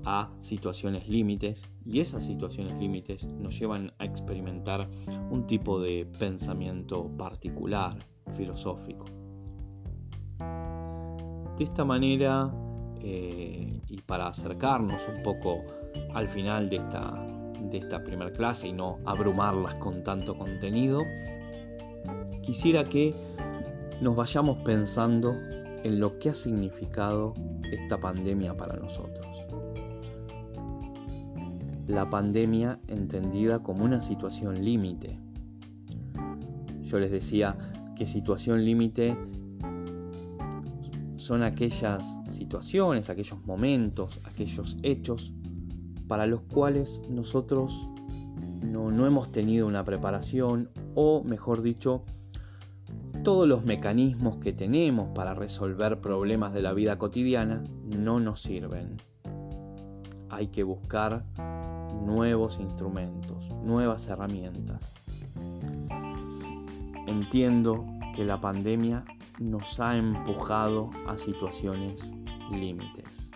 a 0.06 0.30
situaciones 0.40 1.08
límites 1.08 1.70
y 1.86 2.00
esas 2.00 2.26
situaciones 2.26 2.78
límites 2.78 3.26
nos 3.26 3.58
llevan 3.58 3.94
a 4.00 4.06
experimentar 4.06 4.90
un 5.30 5.46
tipo 5.48 5.80
de 5.80 6.06
pensamiento 6.20 7.10
particular, 7.18 7.98
filosófico. 8.36 9.06
De 11.58 11.64
esta 11.64 11.86
manera, 11.86 12.54
eh, 13.02 13.82
y 13.88 14.02
para 14.02 14.28
acercarnos 14.28 15.08
un 15.14 15.22
poco 15.22 15.64
al 16.14 16.28
final 16.28 16.70
de 16.70 16.78
esta, 16.78 17.28
de 17.62 17.78
esta 17.78 18.04
primera 18.04 18.32
clase 18.32 18.68
y 18.68 18.74
no 18.74 19.00
abrumarlas 19.06 19.76
con 19.76 20.04
tanto 20.04 20.36
contenido, 20.36 21.02
quisiera 22.44 22.84
que 22.84 23.16
nos 24.02 24.16
vayamos 24.16 24.58
pensando 24.60 25.36
en 25.84 26.00
lo 26.00 26.20
que 26.20 26.30
ha 26.30 26.34
significado 26.34 27.34
esta 27.72 28.00
pandemia 28.00 28.56
para 28.56 28.76
nosotros. 28.76 29.26
La 31.88 32.10
pandemia 32.10 32.80
entendida 32.88 33.60
como 33.60 33.84
una 33.84 34.02
situación 34.02 34.64
límite. 34.64 35.18
Yo 36.82 37.00
les 37.00 37.12
decía 37.12 37.58
que 37.96 38.06
situación 38.06 38.64
límite 38.64 39.18
son 41.18 41.44
aquellas 41.44 42.20
situaciones, 42.30 43.10
aquellos 43.10 43.46
momentos, 43.46 44.20
aquellos 44.26 44.78
hechos 44.84 45.34
para 46.08 46.28
los 46.28 46.42
cuales 46.42 47.00
nosotros 47.10 47.90
no, 48.62 48.92
no, 48.92 49.08
hemos 49.08 49.32
tenido 49.32 49.68
una 49.68 49.86
preparación 49.86 50.70
o, 50.96 51.24
mejor 51.24 51.62
dicho, 51.62 52.04
todos 53.24 53.48
los 53.48 53.64
mecanismos 53.64 54.36
que 54.38 54.52
tenemos 54.52 55.10
para 55.16 55.34
resolver 55.34 56.02
problemas 56.02 56.54
de 56.54 56.62
la 56.62 56.74
vida 56.74 56.98
cotidiana 56.98 57.64
no 57.86 58.20
nos 58.20 58.42
sirven. 58.42 58.98
Hay 60.30 60.48
que 60.48 60.64
buscar 60.64 61.24
nuevos 62.06 62.60
instrumentos, 62.60 63.50
nuevas 63.64 64.08
herramientas. 64.10 64.94
Entiendo 67.08 67.86
que 68.14 68.26
la 68.26 68.42
pandemia 68.42 69.06
nos 69.40 69.80
ha 69.80 69.96
empujado 69.96 70.90
a 71.08 71.18
situaciones 71.18 72.14
límites. 72.52 73.32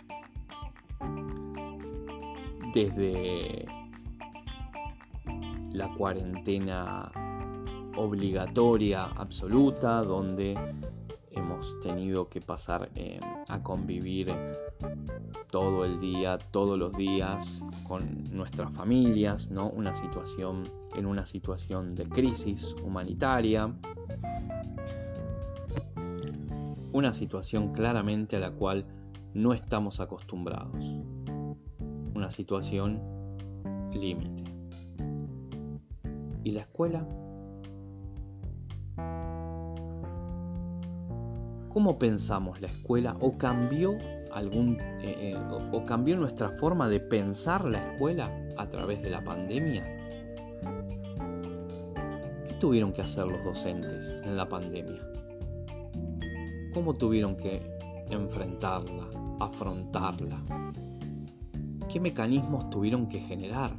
Desde 2.73 3.65
la 5.71 5.89
cuarentena 5.95 7.09
obligatoria 7.97 9.05
absoluta, 9.05 10.01
donde 10.03 10.57
hemos 11.31 11.79
tenido 11.81 12.29
que 12.29 12.41
pasar 12.41 12.89
eh, 12.95 13.19
a 13.49 13.61
convivir 13.61 14.33
todo 15.51 15.85
el 15.85 15.99
día, 15.99 16.37
todos 16.51 16.77
los 16.77 16.95
días 16.95 17.63
con 17.87 18.35
nuestras 18.35 18.71
familias, 18.73 19.49
¿no? 19.49 19.69
Una 19.69 19.95
situación 19.95 20.69
en 20.95 21.05
una 21.05 21.25
situación 21.25 21.95
de 21.95 22.05
crisis 22.05 22.75
humanitaria. 22.83 23.73
Una 26.91 27.13
situación 27.13 27.73
claramente 27.73 28.35
a 28.37 28.39
la 28.39 28.51
cual 28.51 28.85
no 29.33 29.53
estamos 29.53 29.99
acostumbrados. 29.99 30.83
Una 32.15 32.31
situación 32.31 33.01
límite. 33.93 34.43
¿Y 36.43 36.51
la 36.51 36.61
escuela? 36.61 37.05
¿Cómo 41.69 41.99
pensamos 41.99 42.61
la 42.61 42.67
escuela 42.67 43.15
o 43.19 43.37
cambió 43.37 43.97
algún 44.33 44.79
eh, 45.01 45.35
eh, 45.35 45.83
cambió 45.85 46.15
nuestra 46.17 46.49
forma 46.49 46.89
de 46.89 46.99
pensar 46.99 47.65
la 47.65 47.79
escuela 47.79 48.31
a 48.57 48.67
través 48.67 49.01
de 49.01 49.09
la 49.09 49.23
pandemia? 49.23 49.83
¿Qué 52.45 52.53
tuvieron 52.59 52.93
que 52.93 53.01
hacer 53.01 53.27
los 53.27 53.43
docentes 53.43 54.15
en 54.23 54.37
la 54.37 54.47
pandemia? 54.47 55.01
¿Cómo 56.73 56.93
tuvieron 56.93 57.35
que 57.35 57.61
enfrentarla, 58.09 59.09
afrontarla? 59.39 60.41
¿Qué 61.89 61.99
mecanismos 61.99 62.69
tuvieron 62.69 63.07
que 63.07 63.19
generar? 63.19 63.71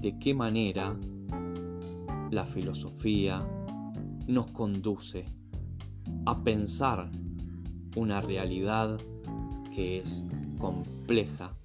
¿De 0.00 0.18
qué 0.18 0.34
manera 0.34 0.96
la 2.30 2.44
filosofía 2.44 3.46
nos 4.28 4.46
conduce 4.52 5.24
a 6.26 6.44
pensar 6.44 7.10
una 7.96 8.20
realidad 8.20 9.00
que 9.74 9.98
es 9.98 10.24
compleja 10.60 11.56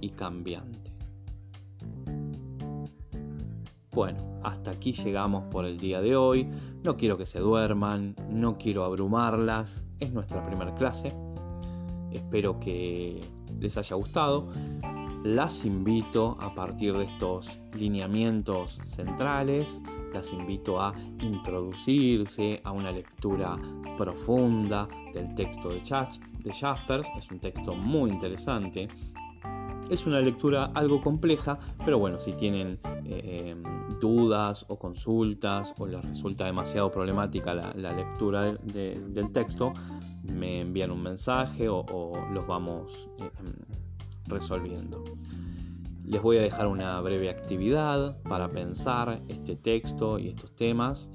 y 0.00 0.08
cambiante. 0.08 0.90
Bueno, 3.92 4.40
hasta 4.42 4.70
aquí 4.70 4.92
llegamos 4.92 5.44
por 5.50 5.66
el 5.66 5.78
día 5.78 6.00
de 6.00 6.16
hoy. 6.16 6.48
No 6.82 6.96
quiero 6.96 7.18
que 7.18 7.26
se 7.26 7.38
duerman, 7.38 8.16
no 8.30 8.56
quiero 8.56 8.84
abrumarlas. 8.84 9.84
Es 10.00 10.12
nuestra 10.12 10.44
primera 10.46 10.74
clase. 10.74 11.14
Espero 12.10 12.58
que 12.58 13.22
les 13.60 13.76
haya 13.76 13.94
gustado. 13.94 14.48
Las 15.24 15.66
invito 15.66 16.38
a 16.40 16.54
partir 16.54 16.96
de 16.96 17.04
estos 17.04 17.60
lineamientos 17.74 18.80
centrales 18.86 19.82
las 20.12 20.32
invito 20.32 20.80
a 20.80 20.94
introducirse 21.20 22.60
a 22.64 22.72
una 22.72 22.92
lectura 22.92 23.58
profunda 23.96 24.88
del 25.12 25.34
texto 25.34 25.70
de, 25.70 25.80
Jaspers. 25.80 27.08
Es 27.16 27.30
un 27.30 27.40
texto 27.40 27.74
muy 27.74 28.10
interesante. 28.10 28.88
Es 29.90 30.06
una 30.06 30.20
lectura 30.20 30.70
algo 30.74 31.00
compleja, 31.00 31.58
pero 31.84 31.98
bueno, 31.98 32.18
si 32.18 32.32
tienen 32.32 32.78
eh, 33.04 33.54
dudas 34.00 34.64
o 34.68 34.78
consultas 34.78 35.74
o 35.78 35.86
les 35.86 36.04
resulta 36.04 36.46
demasiado 36.46 36.90
problemática 36.90 37.54
la, 37.54 37.92
lectura 37.92 38.52
del 38.52 39.32
texto, 39.32 39.72
me 40.22 40.60
envían 40.60 40.90
un 40.90 41.02
mensaje 41.02 41.68
o, 41.68 41.84
los 42.32 42.46
vamos 42.46 43.10
eh, 43.18 43.30
resolviendo. 44.26 45.04
Les 46.04 46.20
voy 46.20 46.38
a 46.38 46.42
dejar 46.42 46.66
una 46.66 47.00
breve 47.00 47.30
actividad 47.30 48.20
para 48.22 48.48
pensar 48.48 49.22
este 49.28 49.54
texto 49.56 50.18
y 50.18 50.28
estos 50.28 50.54
temas 50.56 51.10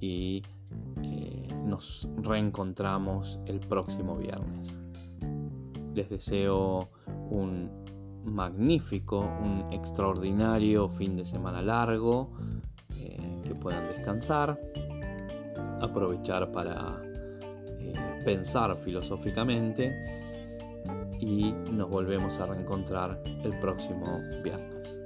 y 0.00 0.42
eh, 1.02 1.48
nos 1.64 2.08
reencontramos 2.18 3.38
el 3.46 3.58
próximo 3.60 4.16
viernes. 4.16 4.78
Les 5.94 6.10
deseo 6.10 6.90
un 7.30 7.70
magnífico, 8.24 9.20
un 9.20 9.72
extraordinario 9.72 10.88
fin 10.88 11.16
de 11.16 11.24
semana 11.24 11.62
largo, 11.62 12.32
eh, 12.96 13.42
que 13.44 13.54
puedan 13.54 13.86
descansar, 13.88 14.60
aprovechar 15.80 16.52
para 16.52 17.02
eh, 17.78 17.94
pensar 18.24 18.76
filosóficamente 18.76 20.25
y 21.20 21.52
nos 21.70 21.88
volvemos 21.88 22.38
a 22.40 22.46
reencontrar 22.46 23.20
el 23.44 23.58
próximo 23.60 24.20
viernes. 24.42 25.05